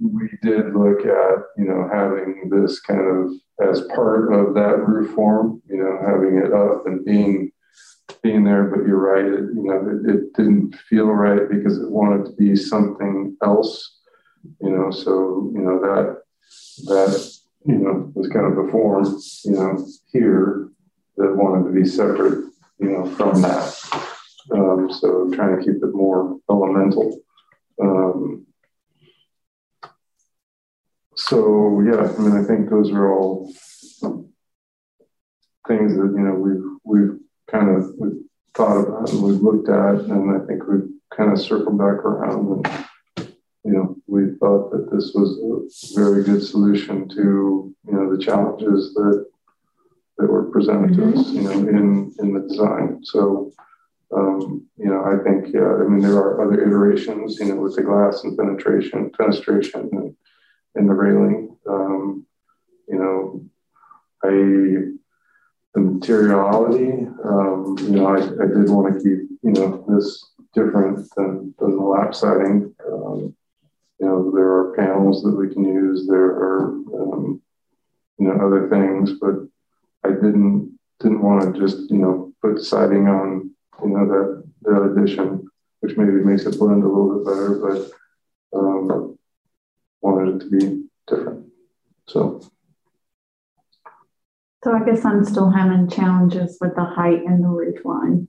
[0.00, 3.30] we did look at, you know, having this kind of
[3.68, 7.51] as part of that roof form, you know, having it up and being
[8.22, 11.90] being there, but you're right, it, you know, it, it didn't feel right because it
[11.90, 13.98] wanted to be something else,
[14.60, 16.22] you know, so, you know, that,
[16.84, 19.04] that, you know, was kind of a form,
[19.44, 20.68] you know, here
[21.16, 23.76] that wanted to be separate, you know, from that.
[24.52, 27.20] Um, so trying to keep it more elemental.
[27.80, 28.46] Um,
[31.16, 33.52] so yeah, I mean, I think those are all
[35.68, 37.20] things that you know we've we've
[37.52, 37.94] kind of
[38.54, 42.66] thought about and we've looked at, and I think we've kind of circled back around,
[43.16, 43.34] and
[43.64, 48.22] you know we thought that this was a very good solution to you know the
[48.22, 49.26] challenges that
[50.18, 51.12] that were presented mm-hmm.
[51.12, 53.00] to us, you know, in in the design.
[53.02, 53.52] So.
[54.14, 57.76] Um, you know, I think, yeah, I mean, there are other iterations, you know, with
[57.76, 60.14] the glass and penetration, fenestration, and
[60.74, 61.56] in the railing.
[61.66, 62.26] Um,
[62.88, 63.42] you know,
[64.22, 64.92] I
[65.74, 67.06] the materiality.
[67.24, 71.76] Um, you know, I, I did want to keep you know this different than, than
[71.76, 72.74] the lap siding.
[72.86, 73.34] Um,
[73.98, 76.06] you know, there are panels that we can use.
[76.06, 77.40] There are um,
[78.18, 79.34] you know other things, but
[80.04, 83.50] I didn't didn't want to just you know put siding on
[83.82, 85.48] you know that that addition,
[85.80, 87.90] which maybe makes it blend a little bit better,
[88.52, 89.18] but um,
[90.02, 91.46] wanted it to be different.
[92.06, 92.42] So.
[94.64, 98.28] So I guess I'm still having challenges with the height and the roof line.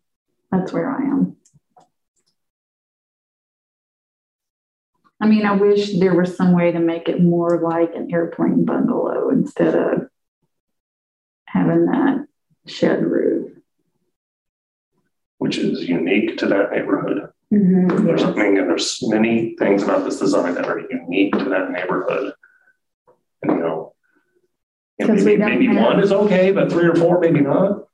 [0.51, 1.37] That's where I am.
[5.21, 8.65] I mean, I wish there was some way to make it more like an airplane
[8.65, 10.07] bungalow instead of
[11.45, 12.25] having that
[12.65, 13.51] shed roof.
[15.37, 17.29] Which is unique to that neighborhood.
[17.53, 18.23] Mm-hmm, there's.
[18.23, 22.33] I mean, there's many things about this design that are unique to that neighborhood.
[23.43, 23.82] And, you know,
[24.99, 25.83] maybe, maybe have...
[25.83, 27.87] one is okay, but three or four, maybe not.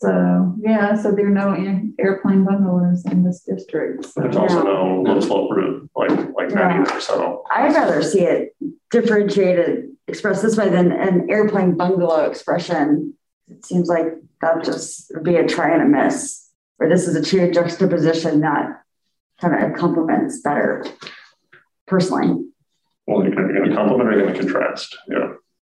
[0.00, 1.54] So, yeah, so there are no
[1.98, 4.04] airplane bungalows in this district.
[4.06, 4.20] So.
[4.20, 6.82] There's also no low slope roof like, like yeah.
[6.84, 7.00] that either.
[7.00, 8.54] So, I'd rather see it
[8.90, 13.14] differentiated, expressed this way than an airplane bungalow expression.
[13.48, 14.06] It seems like
[14.40, 16.44] that just would be a try and a miss
[16.78, 18.82] or this is a true juxtaposition that
[19.40, 20.84] kind of complements better
[21.86, 22.44] personally.
[23.06, 24.96] Well, you're going to complement or you're going to contrast.
[25.08, 25.34] Yeah.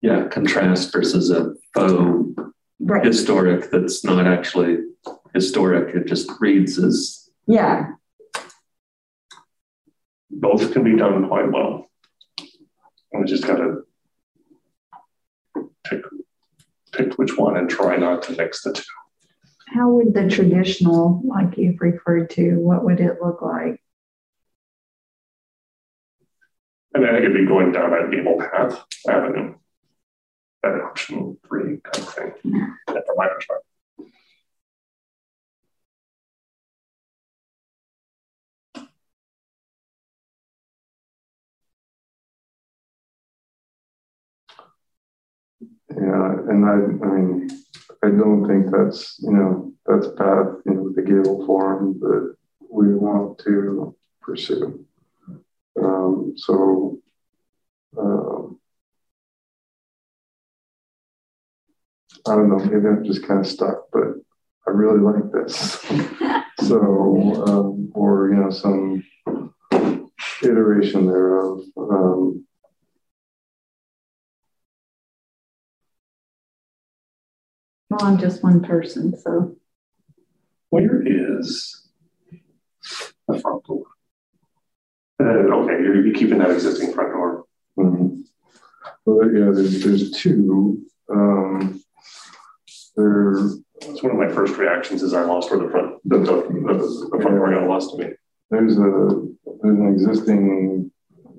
[0.05, 2.39] Yeah, contrast versus a faux
[2.79, 3.03] right.
[3.03, 4.81] historic that's not actually
[5.33, 5.95] historic.
[5.95, 7.31] It just reads as.
[7.47, 7.93] Yeah.
[10.31, 11.87] Both can be done quite well.
[13.15, 13.87] We just got to
[15.85, 16.03] pick,
[16.93, 18.83] pick which one and try not to mix the two
[19.75, 23.81] how would the traditional, like you've referred to, what would it look like?
[26.95, 29.55] I mean, I think it'd be going down that evil Path Avenue,
[30.65, 32.67] that option three kind of thing, yeah.
[32.87, 33.65] from my perspective.
[45.91, 47.51] Yeah, and I, I mean,
[48.03, 52.35] I don't think that's, you know, that's bad path, you know, the Gable form that
[52.71, 54.85] we want to pursue.
[55.81, 56.99] Um, so,
[57.99, 58.44] um,
[62.27, 64.15] I don't know, maybe I'm just kind of stuck, but
[64.67, 65.81] I really like this.
[66.67, 69.05] so, um, or, you know, some
[70.43, 71.61] iteration thereof.
[71.77, 72.45] Um,
[77.95, 79.55] Well, I'm just one person, so.
[80.71, 81.87] Where is
[83.29, 83.85] the front door?
[85.21, 87.45] Uh, okay, you're, you're, keeping that existing front door.
[87.79, 88.23] Mm-hmm.
[89.05, 90.85] Well, yeah, there's, there's two.
[91.09, 91.84] Um,
[92.97, 93.33] there.
[93.81, 97.09] It's one of my first reactions is I lost where the front the, the, the,
[97.13, 98.13] the front door got lost to me.
[98.51, 99.27] There's a
[99.63, 100.91] there's an existing.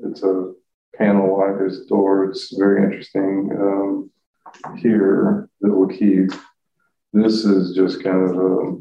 [0.04, 0.54] It's a
[0.96, 2.26] panel wise door.
[2.26, 3.50] It's very interesting.
[3.60, 4.12] Um,
[4.78, 6.32] here that will keep.
[7.14, 8.78] This is just kind of a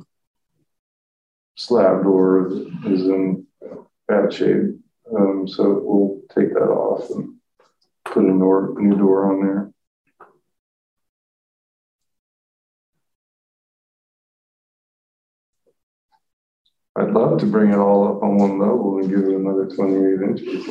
[1.57, 3.47] slab door that is in
[4.09, 4.77] bad shape.
[5.17, 7.37] Um, so we'll take that off and
[8.05, 9.74] put a new door on there.
[16.97, 20.23] I'd love to bring it all up on one level and give it another 28
[20.29, 20.67] inches.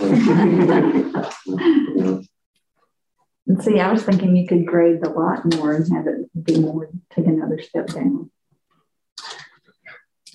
[3.46, 6.60] And see, I was thinking you could grade the lot more and have it be
[6.60, 8.32] more, take another step down.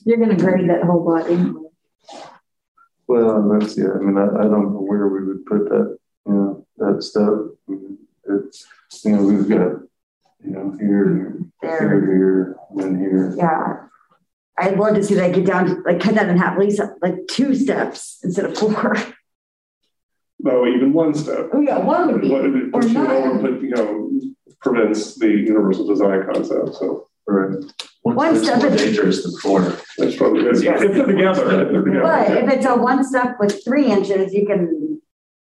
[0.05, 1.71] You're going to grade that whole lot anyway.
[3.07, 6.33] Well, that's, yeah, I mean, I, I don't know where we would put that, you
[6.35, 7.33] know, that step.
[8.29, 8.67] It's,
[9.05, 9.81] you know, we've got,
[10.45, 13.35] you know, here, There, here, here, and then here.
[13.39, 13.77] yeah.
[14.61, 16.81] I'd love to see that get down, to like cut that in half, at least
[17.03, 18.97] like two steps instead of four.
[20.41, 21.49] No, even one step.
[21.53, 23.43] Oh, yeah, one would be, What- it or puts you none.
[23.43, 24.11] but, you know,
[24.61, 27.63] prevents the universal design concept, so Right.
[28.03, 29.61] One It's step more is- dangerous than four.
[29.99, 30.57] that's probably good.
[30.57, 32.01] If they're together, if they're together.
[32.01, 35.01] but if it's a one step with three inches, you can,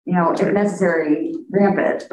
[0.04, 2.08] you know, if necessary, ramp it.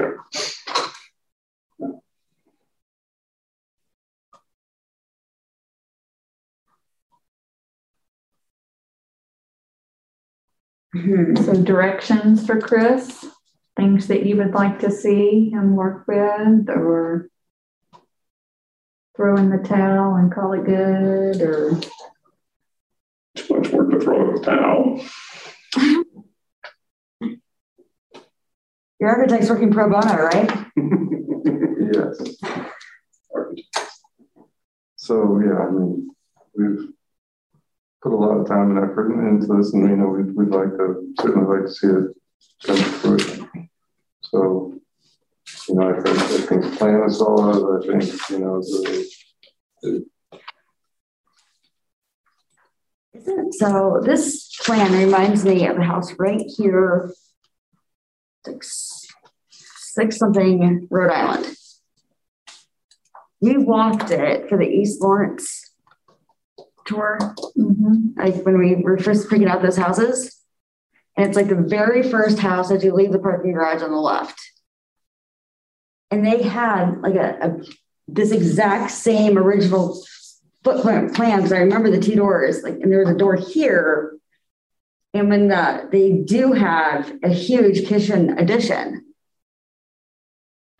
[11.02, 11.36] Hmm.
[11.36, 13.26] So directions for Chris,
[13.76, 17.30] things that you would like to see him work with or
[19.16, 21.80] throw in the towel and call it good or
[23.36, 25.02] Too much work to throw in the towel.
[29.00, 30.52] Your architect's working pro bono, right?
[31.94, 32.18] Yes.
[35.00, 36.10] So, yeah, I mean,
[36.54, 36.90] we've
[38.02, 40.70] put a lot of time and effort into this and, you know, we'd, we'd like
[40.78, 42.16] to, certainly like to see it
[42.66, 43.70] come to fruition.
[44.22, 44.80] So,
[45.70, 47.94] you know, I think, I think the plan is solid.
[47.94, 49.10] I think, you know, the,
[53.14, 57.12] Isn't- So this plan reminds me of a house right here.
[58.46, 59.08] Six,
[59.78, 61.56] six something Rhode Island.
[63.42, 65.57] We walked it for the East Lawrence
[66.88, 67.20] tour,
[67.58, 68.18] Mhm.
[68.18, 70.34] like when we were first picking out those houses.
[71.16, 73.98] And it's like the very first house as you leave the parking garage on the
[73.98, 74.40] left.
[76.12, 77.64] And they had like a, a
[78.08, 80.02] this exact same original
[80.64, 84.14] footprint plan because I remember the two doors, like, and there was a door here.
[85.14, 89.04] And when the, they do have a huge kitchen addition,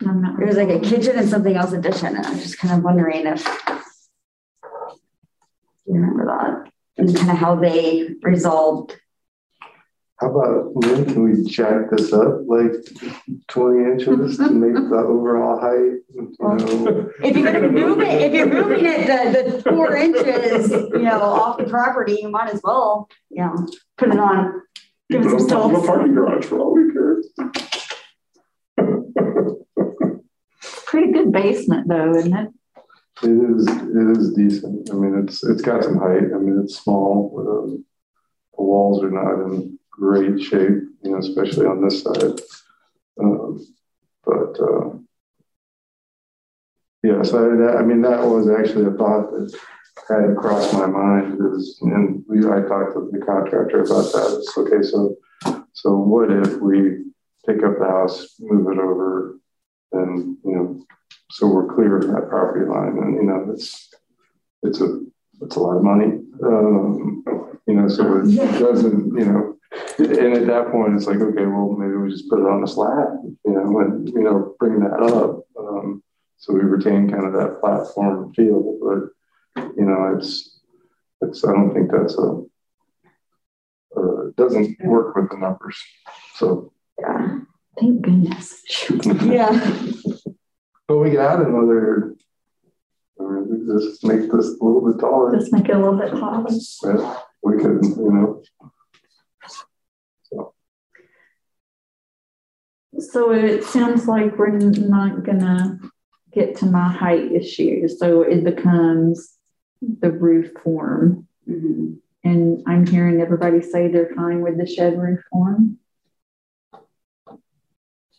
[0.06, 0.40] I'm not.
[0.40, 2.16] it was like a kitchen and something else addition.
[2.16, 3.44] And I'm just kind of wondering if
[5.88, 8.96] you remember that and kind of how they resolved.
[10.20, 12.72] how about, when can we jack this up like
[13.46, 17.10] twenty inches to make the overall height, you know?
[17.22, 21.20] If you're gonna move it, if you're moving it the, the four inches, you know,
[21.20, 23.66] off the property, you might as well, you know,
[23.96, 24.62] put it on.
[25.10, 27.22] Give it some it on top of a parking garage for all we care.
[30.84, 32.48] Pretty good basement though, isn't it?
[33.22, 34.90] It is, it is decent.
[34.90, 36.32] I mean, it's, it's got some height.
[36.34, 37.34] I mean, it's small.
[37.38, 37.84] Um,
[38.56, 42.40] the walls are not in great shape, you know, especially on this side.
[43.20, 43.66] Um,
[44.24, 44.90] but, uh,
[47.02, 49.58] yeah, so that, I mean, that was actually a thought that
[50.08, 54.36] had crossed my mind is, and we, I talked to the contractor about that.
[54.38, 54.82] It's okay.
[54.82, 55.16] So,
[55.72, 57.04] so what if we
[57.46, 59.38] pick up the house, move it over
[59.92, 60.84] and, you know,
[61.30, 63.92] so we're clear of that property line and, you know, it's,
[64.62, 65.00] it's a,
[65.42, 66.20] it's a lot of money.
[66.42, 67.24] Um,
[67.66, 68.58] you know, so it Yeah.
[68.58, 69.54] doesn't, you know,
[69.98, 72.66] and at that point, it's like, okay, well, maybe we just put it on a
[72.66, 73.08] slab,
[73.44, 75.42] you know, and, you know, bring that up.
[75.58, 76.02] Um,
[76.38, 80.60] so we retain kind of that platform feel, but, you know, it's,
[81.20, 82.42] it's, I don't think that's a,
[83.96, 85.76] uh, doesn't work with the numbers.
[86.36, 87.40] So, Yeah.
[87.78, 88.62] Thank goodness.
[89.24, 89.50] Yeah.
[90.88, 92.16] But we could add another,
[93.16, 93.46] or
[93.78, 95.38] just make this a little bit taller.
[95.38, 96.48] Just make it a little bit taller.
[96.82, 98.42] Yeah, we could, you know,
[102.98, 105.78] So it sounds like we're not gonna
[106.32, 107.86] get to my height issue.
[107.86, 109.38] So it becomes
[109.80, 111.28] the roof form.
[111.48, 111.98] Mhm.
[112.24, 115.78] And I'm hearing everybody say they're fine with the shed roof form.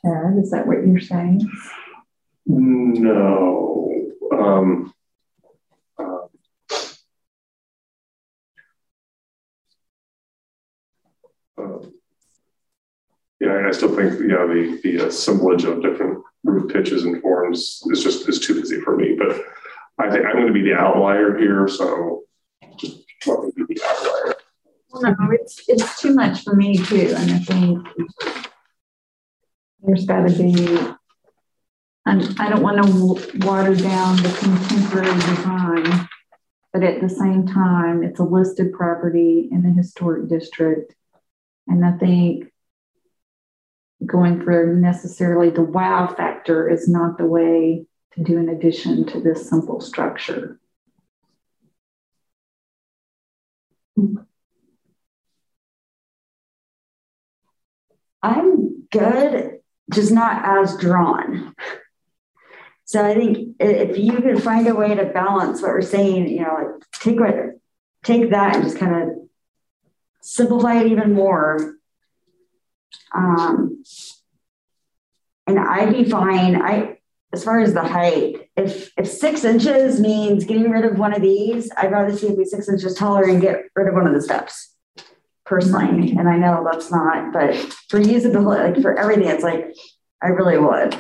[0.02, 1.42] Chad, is that what you're saying?
[2.50, 4.12] No.
[4.32, 4.94] Um,
[6.00, 6.18] uh,
[11.58, 11.94] um,
[13.40, 18.04] yeah, I still think yeah the the assemblage of different root pitches and forms is
[18.04, 19.16] just is too busy for me.
[19.18, 19.42] But
[20.00, 22.24] I think I'm going to be the outlier here, so
[22.78, 24.36] just let me be the outlier.
[25.02, 27.14] No, it's, it's too much for me too.
[27.16, 27.88] And I think
[29.82, 30.98] there's gotta be,
[32.06, 36.08] and I don't want to water down the contemporary design,
[36.74, 40.96] but at the same time, it's a listed property in the historic district.
[41.68, 42.52] And I think
[44.06, 49.20] going for necessarily the wow factor is not the way to do an addition to
[49.20, 50.60] this simple structure.
[58.22, 59.60] I'm good,
[59.92, 61.54] just not as drawn.
[62.90, 66.42] So I think if you could find a way to balance what we're saying, you
[66.42, 67.36] know, like take what
[68.04, 69.10] take that and just kind of
[70.22, 71.76] simplify it even more.
[73.14, 73.84] Um,
[75.46, 76.60] and I'd be fine.
[76.60, 76.98] I
[77.32, 81.22] as far as the height, if if six inches means getting rid of one of
[81.22, 84.16] these, I'd rather see it be six inches taller and get rid of one of
[84.16, 84.74] the steps
[85.46, 86.16] personally.
[86.18, 87.56] And I know that's not, but
[87.88, 89.76] for usability, like for everything, it's like
[90.24, 91.00] I really would.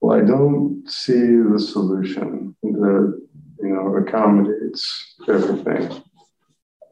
[0.00, 3.28] Well, I don't see the solution that
[3.58, 6.02] you know accommodates everything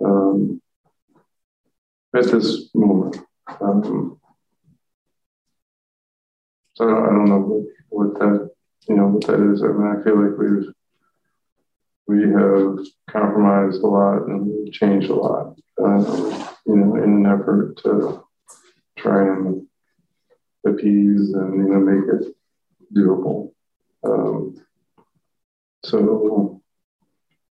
[0.05, 0.61] um,
[2.15, 3.17] at this moment.
[3.63, 4.21] Um,
[6.75, 8.51] so I don't know what, what that
[8.89, 9.63] you know what that is.
[9.63, 10.73] I mean, I feel like we've
[12.07, 12.79] we have
[13.11, 18.23] compromised a lot and changed a lot, uh, you know, in an effort to
[18.99, 19.67] try and
[20.67, 22.35] appease and you know make it
[22.95, 23.53] doable.
[24.05, 24.57] Um,
[25.85, 26.63] so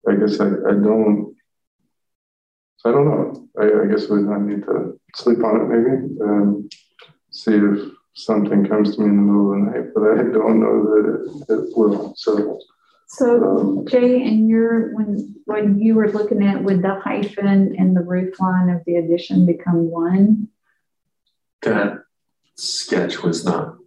[0.07, 1.36] I guess I, I don't
[2.86, 3.47] I don't know.
[3.59, 6.71] I, I guess we might need to sleep on it maybe and
[7.32, 10.59] see if something comes to me in the middle of the night, but I don't
[10.61, 12.13] know that it, it will.
[12.15, 12.59] So
[13.07, 17.95] so um, Jay, and your when when you were looking at would the hyphen and
[17.95, 20.49] the roof line of the addition become one?
[21.63, 22.03] That
[22.55, 23.78] sketch was not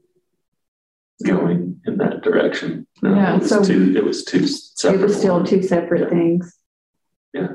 [1.25, 2.87] going in that direction.
[3.03, 5.01] No, yeah, it was so two, it was two separate.
[5.01, 5.51] It was still ones.
[5.51, 6.09] two separate yeah.
[6.09, 6.59] things.
[7.33, 7.49] Yeah,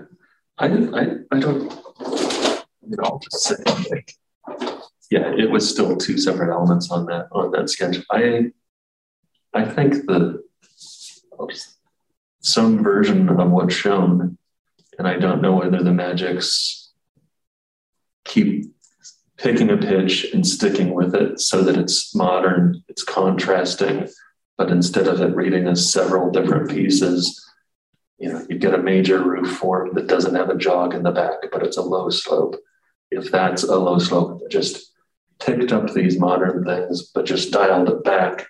[0.58, 0.68] I.
[0.68, 1.74] I I don't.
[3.04, 3.56] I'll just say
[3.90, 4.14] like,
[5.12, 7.98] yeah, it was still two separate elements on that on that sketch.
[8.12, 8.52] I
[9.54, 10.44] I think the
[12.42, 14.38] some version of what's shown,
[14.98, 16.92] and I don't know whether the magics
[18.24, 18.66] keep
[19.38, 24.08] picking a pitch and sticking with it so that it's modern, it's contrasting,
[24.58, 27.44] but instead of it reading as several different pieces,
[28.18, 31.12] you know, you get a major roof form that doesn't have a jog in the
[31.12, 32.56] back, but it's a low slope.
[33.12, 34.92] If that's a low slope, just
[35.40, 38.48] picked up these modern things, but just dialed it back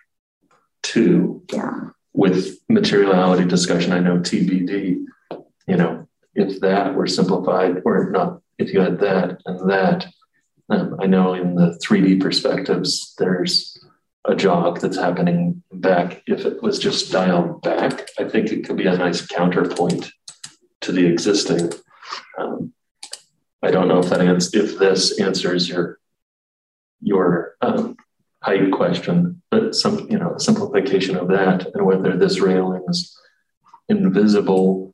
[0.84, 1.90] to yeah.
[2.14, 3.92] with materiality discussion.
[3.92, 5.04] I know TBD,
[5.68, 10.08] you know, if that were simplified or not, if you had that and that,
[10.70, 13.78] um, I know in the 3D perspectives, there's
[14.26, 16.24] a jog that's happening back.
[16.28, 20.12] If it was just dialed back, I think it could be a nice counterpoint
[20.82, 21.72] to the existing.
[22.38, 22.74] Um,
[23.64, 26.00] I don't know if that ans- if this answers your
[27.02, 27.96] your um,
[28.44, 33.18] height question, but some you know simplification of that and whether this railing is
[33.90, 34.94] invisible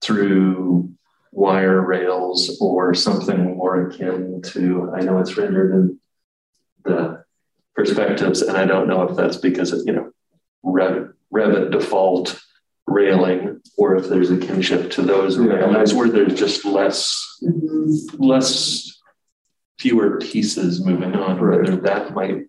[0.00, 0.94] through
[1.34, 6.00] wire rails or something more akin to, I know it's rendered in
[6.84, 7.24] the
[7.74, 10.12] perspectives, and I don't know if that's because of, you know,
[10.64, 12.40] Revit, Revit default
[12.86, 18.22] railing or if there's a kinship to those yeah, railings where there's just less, mm-hmm.
[18.22, 18.90] less,
[19.78, 21.60] fewer pieces moving on, right.
[21.60, 22.46] whether that might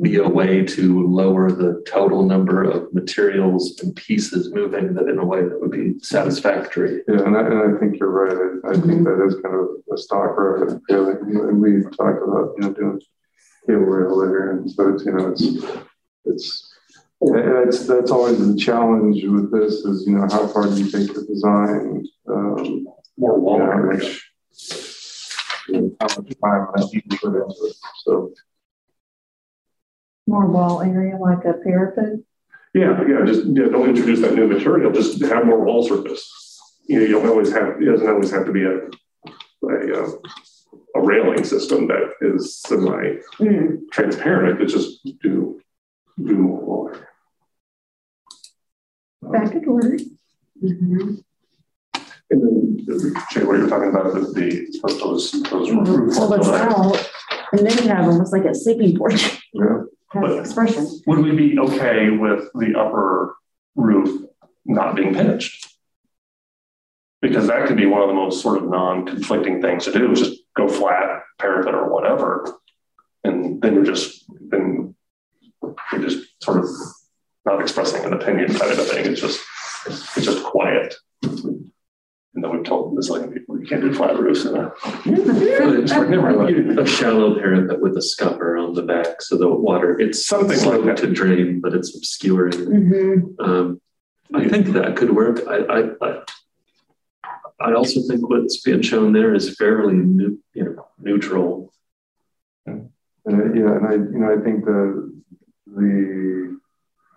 [0.00, 5.18] be a way to lower the total number of materials and pieces moving that in
[5.18, 7.02] a way that would be satisfactory.
[7.08, 8.32] Yeah, and I, and I think you're right.
[8.32, 8.88] I, I mm-hmm.
[8.88, 13.00] think that is kind of a stock road And we talked about, you know, doing
[13.66, 14.52] cable rail there.
[14.52, 15.42] And so it's, you know, it's,
[16.24, 16.74] it's,
[17.20, 21.12] that's, that's always the challenge with this is, you know, how far do you take
[21.12, 22.06] the design?
[22.28, 22.86] Um,
[23.16, 23.98] More wall you know,
[25.68, 27.76] you how much time need to put into it.
[28.04, 28.32] So,
[30.28, 32.20] more wall area like a parapet?
[32.74, 36.22] Yeah, yeah, just yeah, don't introduce that new material, just have more wall surface.
[36.86, 38.76] You know, you don't always have, it doesn't always have to be a,
[39.66, 40.10] a, uh,
[40.96, 43.78] a railing system that is semi mm.
[43.90, 44.60] transparent.
[44.60, 45.60] It's just do,
[46.22, 47.06] do more wall area.
[49.22, 50.00] That could work.
[50.62, 51.14] Mm-hmm.
[52.30, 52.86] And then,
[53.30, 56.18] Jay, what you're talking about, the, the those, those roofs.
[56.18, 57.10] Well, it's out,
[57.52, 59.40] and then you have almost like a sleeping porch.
[59.52, 59.78] Yeah
[60.12, 60.88] but expression.
[61.06, 63.36] Would we be okay with the upper
[63.74, 64.26] roof
[64.64, 65.68] not being pitched?
[67.20, 70.20] Because that could be one of the most sort of non-conflicting things to do is
[70.20, 72.54] just go flat, parapet or whatever.
[73.24, 74.94] And then you're just then
[75.92, 76.66] you're just sort of
[77.44, 79.06] not expressing an opinion kind of a thing.
[79.06, 79.40] It's just
[79.86, 80.94] it's just quiet.
[82.38, 84.68] And then we've told Muslim people you can't do flat roofs in a,
[86.80, 90.84] a shallow parapet with a scupper on the back so the water it's something like
[90.84, 90.98] that.
[90.98, 92.52] to drain, but it's obscuring.
[92.52, 93.44] Mm-hmm.
[93.44, 93.80] Um,
[94.32, 95.40] I think that could work.
[95.48, 96.22] I, I, I,
[97.58, 101.72] I also think what's being shown there is fairly new, you know, neutral.
[102.66, 102.88] And
[103.26, 105.12] yeah, and I, you know, I think the
[105.66, 106.56] the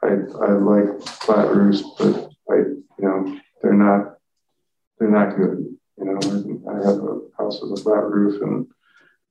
[0.02, 0.14] I
[0.48, 4.16] I like flat roofs, but I, you know, they're not
[5.02, 5.66] they're not good.
[5.98, 8.68] You know, I have a house with a flat roof and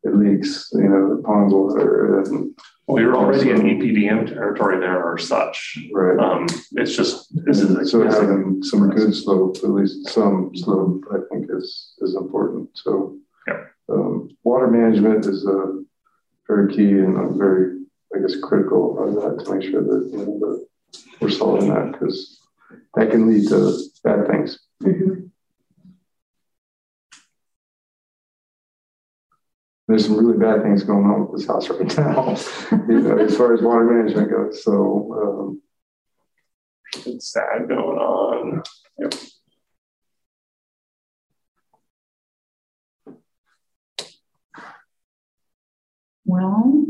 [0.03, 2.23] it leaks, you know, the ponds water.
[2.23, 5.79] And, well, you're already in EPDM territory there or such.
[5.95, 6.19] Right.
[6.19, 11.19] Um, it's just, this is so having some good slope, at least some slope, I
[11.31, 12.71] think is, is important.
[12.75, 13.17] So
[13.47, 13.61] yeah.
[13.89, 15.85] um, water management is a
[16.49, 17.79] very key and a very,
[18.15, 20.67] I guess, critical of that to make sure that, you know, that
[21.21, 22.41] we're solving that because
[22.95, 24.59] that can lead to bad things.
[24.83, 25.27] Mm-hmm.
[29.91, 32.37] There's some really bad things going on with this house right now,
[32.89, 34.62] you know, as far as water management goes.
[34.62, 35.61] So
[36.97, 38.62] um, it's sad going on.
[38.99, 39.15] Yep.
[46.25, 46.87] Well,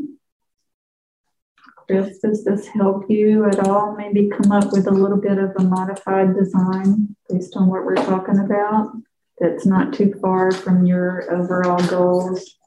[1.87, 3.97] Chris, does this help you at all?
[3.97, 7.95] Maybe come up with a little bit of a modified design based on what we're
[7.95, 8.93] talking about
[9.41, 12.60] that's not too far from your overall goals?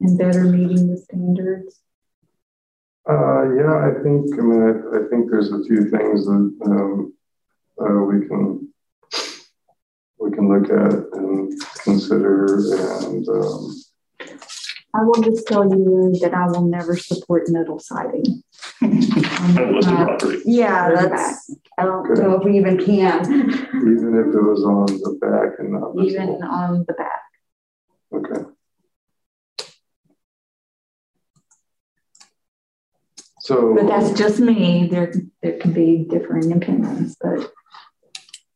[0.00, 1.80] And better meeting the standards?
[3.08, 7.14] Uh, yeah, I think, I mean, I, I, think there's a few things that um,
[7.80, 8.68] uh, we can
[10.20, 11.52] we can look at and
[11.84, 12.58] consider
[13.06, 13.74] and um,
[14.94, 18.42] I will just tell you that I will never support metal siding.
[18.82, 23.20] uh, yeah, that's, I don't know if we even can.
[23.20, 27.22] even if it was on the back and not Even on the back.
[28.12, 28.50] Okay.
[33.48, 34.88] So, but that's just me.
[34.88, 35.10] There,
[35.40, 37.50] there can be differing opinions, but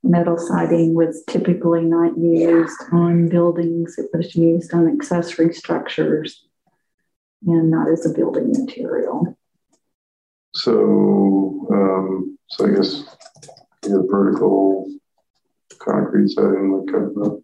[0.03, 3.97] metal siding was typically not used on buildings.
[3.97, 6.47] It was used on accessory structures
[7.47, 9.35] and not as a building material.
[10.55, 13.17] So, um, so I guess
[13.87, 14.93] you know, vertical
[15.79, 17.39] concrete siding, like a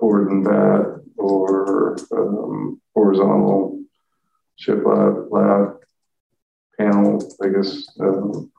[0.00, 3.84] board and bat, or um, horizontal
[4.60, 5.76] shiplap, lab
[6.78, 8.50] panel, I guess, um,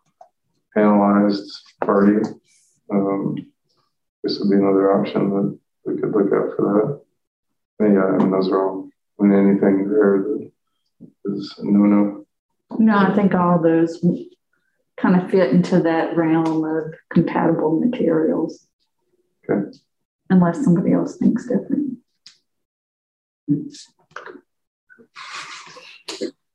[0.75, 1.49] panelized
[1.83, 2.17] party.
[2.91, 3.35] Um,
[4.23, 7.03] this would be another option that we could look at for
[7.79, 7.85] that.
[7.85, 8.89] And yeah, I mean, those are all,
[9.19, 10.51] I mean, anything there that
[11.25, 12.25] is no no.
[12.79, 14.03] No, I think all those
[14.97, 18.67] kind of fit into that realm of compatible materials.
[19.49, 19.77] Okay.
[20.29, 21.99] Unless somebody else thinks different.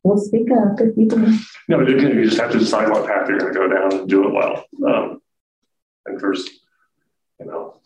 [0.04, 1.38] Well, speak up if you do.
[1.68, 4.26] No, you just have to decide what path you're going to go down and do
[4.26, 4.64] it well.
[4.86, 5.20] Um,
[6.06, 6.48] I think there's,
[7.38, 7.80] you know,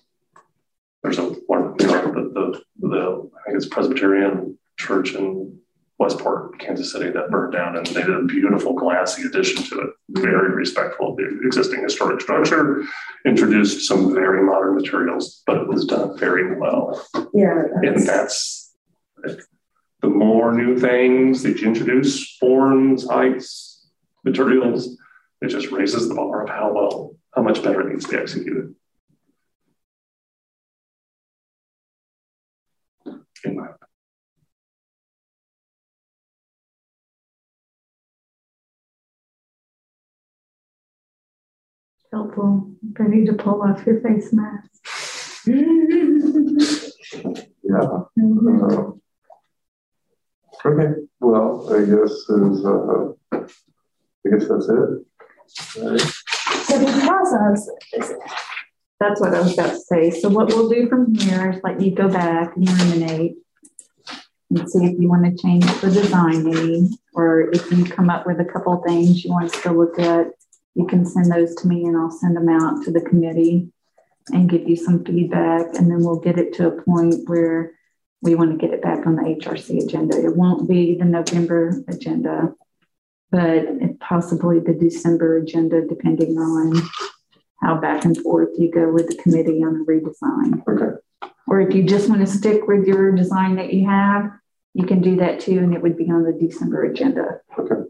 [1.02, 5.58] there's a one, you know, the, the, the, I think it's Presbyterian church in
[5.98, 9.90] Westport, Kansas City that burned down and they did a beautiful glassy addition to it.
[10.10, 12.82] Very respectful of the existing historic structure,
[13.26, 17.06] introduced some very modern materials, but it was done very well.
[17.34, 17.62] Yeah.
[17.82, 17.86] That's...
[17.86, 18.72] And that's,
[20.02, 23.88] the more new things that you introduce, forms, heights,
[24.24, 24.96] materials,
[25.40, 28.16] it just raises the bar of how well, how much better it needs to be
[28.16, 28.74] executed.
[42.12, 42.72] Helpful.
[42.98, 44.70] Ready to pull off your face mask.
[45.46, 45.52] yeah.
[48.18, 48.64] Mm-hmm.
[48.64, 48.92] Uh,
[50.64, 55.06] Okay, well, I guess is uh, I guess that's it.
[55.48, 55.96] So
[56.78, 58.18] because of
[58.98, 60.10] that's what I was about to say.
[60.10, 63.36] So what we'll do from here is let you go back and ruminate
[64.50, 68.26] and see if you want to change the design any, or if you come up
[68.26, 70.28] with a couple things you want us to look at,
[70.74, 73.68] you can send those to me and I'll send them out to the committee
[74.28, 75.74] and give you some feedback.
[75.74, 77.72] And then we'll get it to a point where
[78.26, 80.20] we want to get it back on the HRC agenda.
[80.22, 82.52] It won't be the November agenda,
[83.30, 86.74] but possibly the December agenda, depending on
[87.62, 90.62] how back and forth you go with the committee on the redesign.
[90.68, 90.96] Okay.
[91.46, 94.32] Or if you just want to stick with your design that you have,
[94.74, 97.40] you can do that too, and it would be on the December agenda.
[97.56, 97.82] Okay.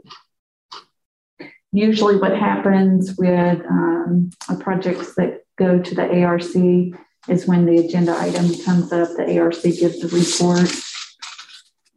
[1.73, 4.31] Usually, what happens with um,
[4.61, 6.43] projects that go to the ARC
[7.29, 10.71] is when the agenda item comes up, the ARC gives a report.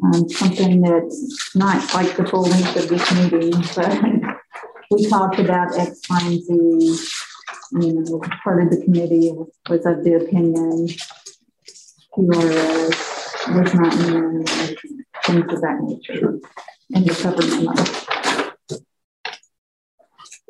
[0.02, 4.02] Um, something that's not like the full length of this meeting, but
[4.92, 7.10] we talked about X, Y, and Z
[7.72, 9.32] you know, part of the committee
[9.70, 10.88] was of the opinion
[12.18, 14.46] PRS was not in
[15.26, 16.40] things of that nature.
[16.94, 17.44] And the cover.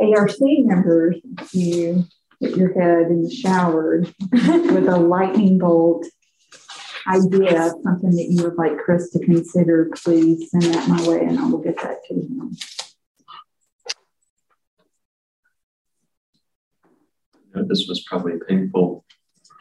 [0.01, 1.17] ARC members,
[1.51, 2.05] you
[2.39, 6.05] hit your head in the shower with a lightning bolt
[7.07, 11.39] idea, something that you would like Chris to consider, please send that my way and
[11.39, 12.55] I will get that to him.
[17.67, 19.05] This was probably painful,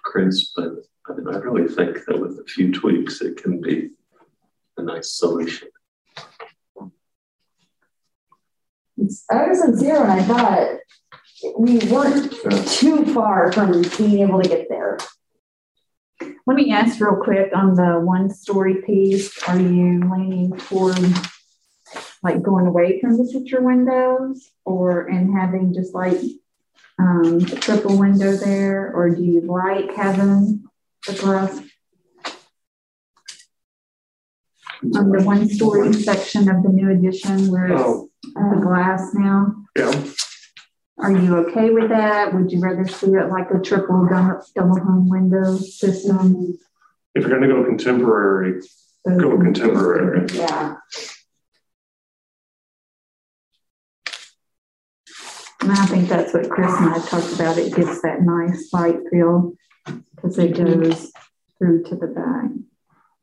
[0.04, 0.72] Chris, but
[1.08, 3.90] I mean, I really think that with a few tweaks, it can be
[4.76, 5.68] a nice solution.
[9.30, 10.68] I was sincere and I thought
[11.58, 12.32] we weren't
[12.68, 14.98] too far from being able to get there.
[16.46, 20.98] Let me ask real quick on the one story piece, are you leaning toward
[22.22, 26.18] like going away from the picture windows or and having just like
[26.98, 30.64] um, a triple window there, or do you like having
[31.06, 31.60] the glass?
[34.94, 39.54] On the one story section of the new edition where it's Oh, the glass now?
[39.76, 39.92] yeah,
[41.00, 42.34] Are you okay with that?
[42.34, 46.58] Would you rather see it like a triple double, double hung window system?
[47.14, 48.60] if you're gonna go contemporary,
[49.04, 50.26] go contemporary.
[50.32, 50.76] Yeah.
[55.60, 57.58] And I think that's what Chris and I talked about.
[57.58, 59.52] It gives that nice light feel
[60.14, 61.12] because it goes
[61.58, 62.50] through to the back.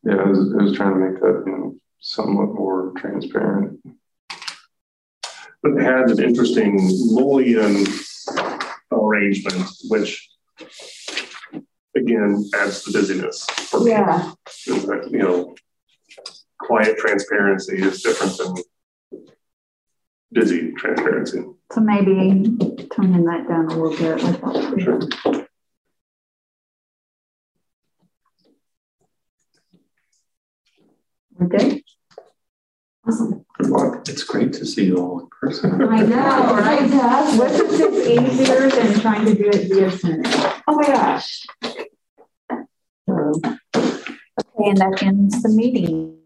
[0.03, 3.79] Yeah, I was, I was trying to make that, you know, somewhat more transparent.
[5.65, 6.77] But it had an interesting
[7.15, 7.87] mullion
[8.91, 10.29] arrangement, which
[11.95, 13.45] again adds to the busyness.
[13.45, 13.89] for.
[13.89, 14.33] Yeah.
[14.67, 15.55] Is that, uh, You know,
[16.59, 19.23] quiet transparency is different than
[20.33, 21.41] busy transparency.
[21.71, 22.45] So maybe
[22.95, 24.21] toning that down a little bit.
[24.23, 24.81] With that.
[24.83, 25.47] Sure.
[31.41, 31.83] Okay.
[33.07, 33.45] Awesome.
[33.57, 34.09] Good luck.
[34.09, 35.81] It's great to see you all in person.
[35.81, 36.79] I know, right?
[36.79, 37.39] Fantastic.
[37.39, 40.23] What's it just easier than trying to do it via Zoom?
[40.67, 41.45] Oh my gosh.
[43.07, 43.39] So,
[43.77, 46.17] okay, and that ends the meeting.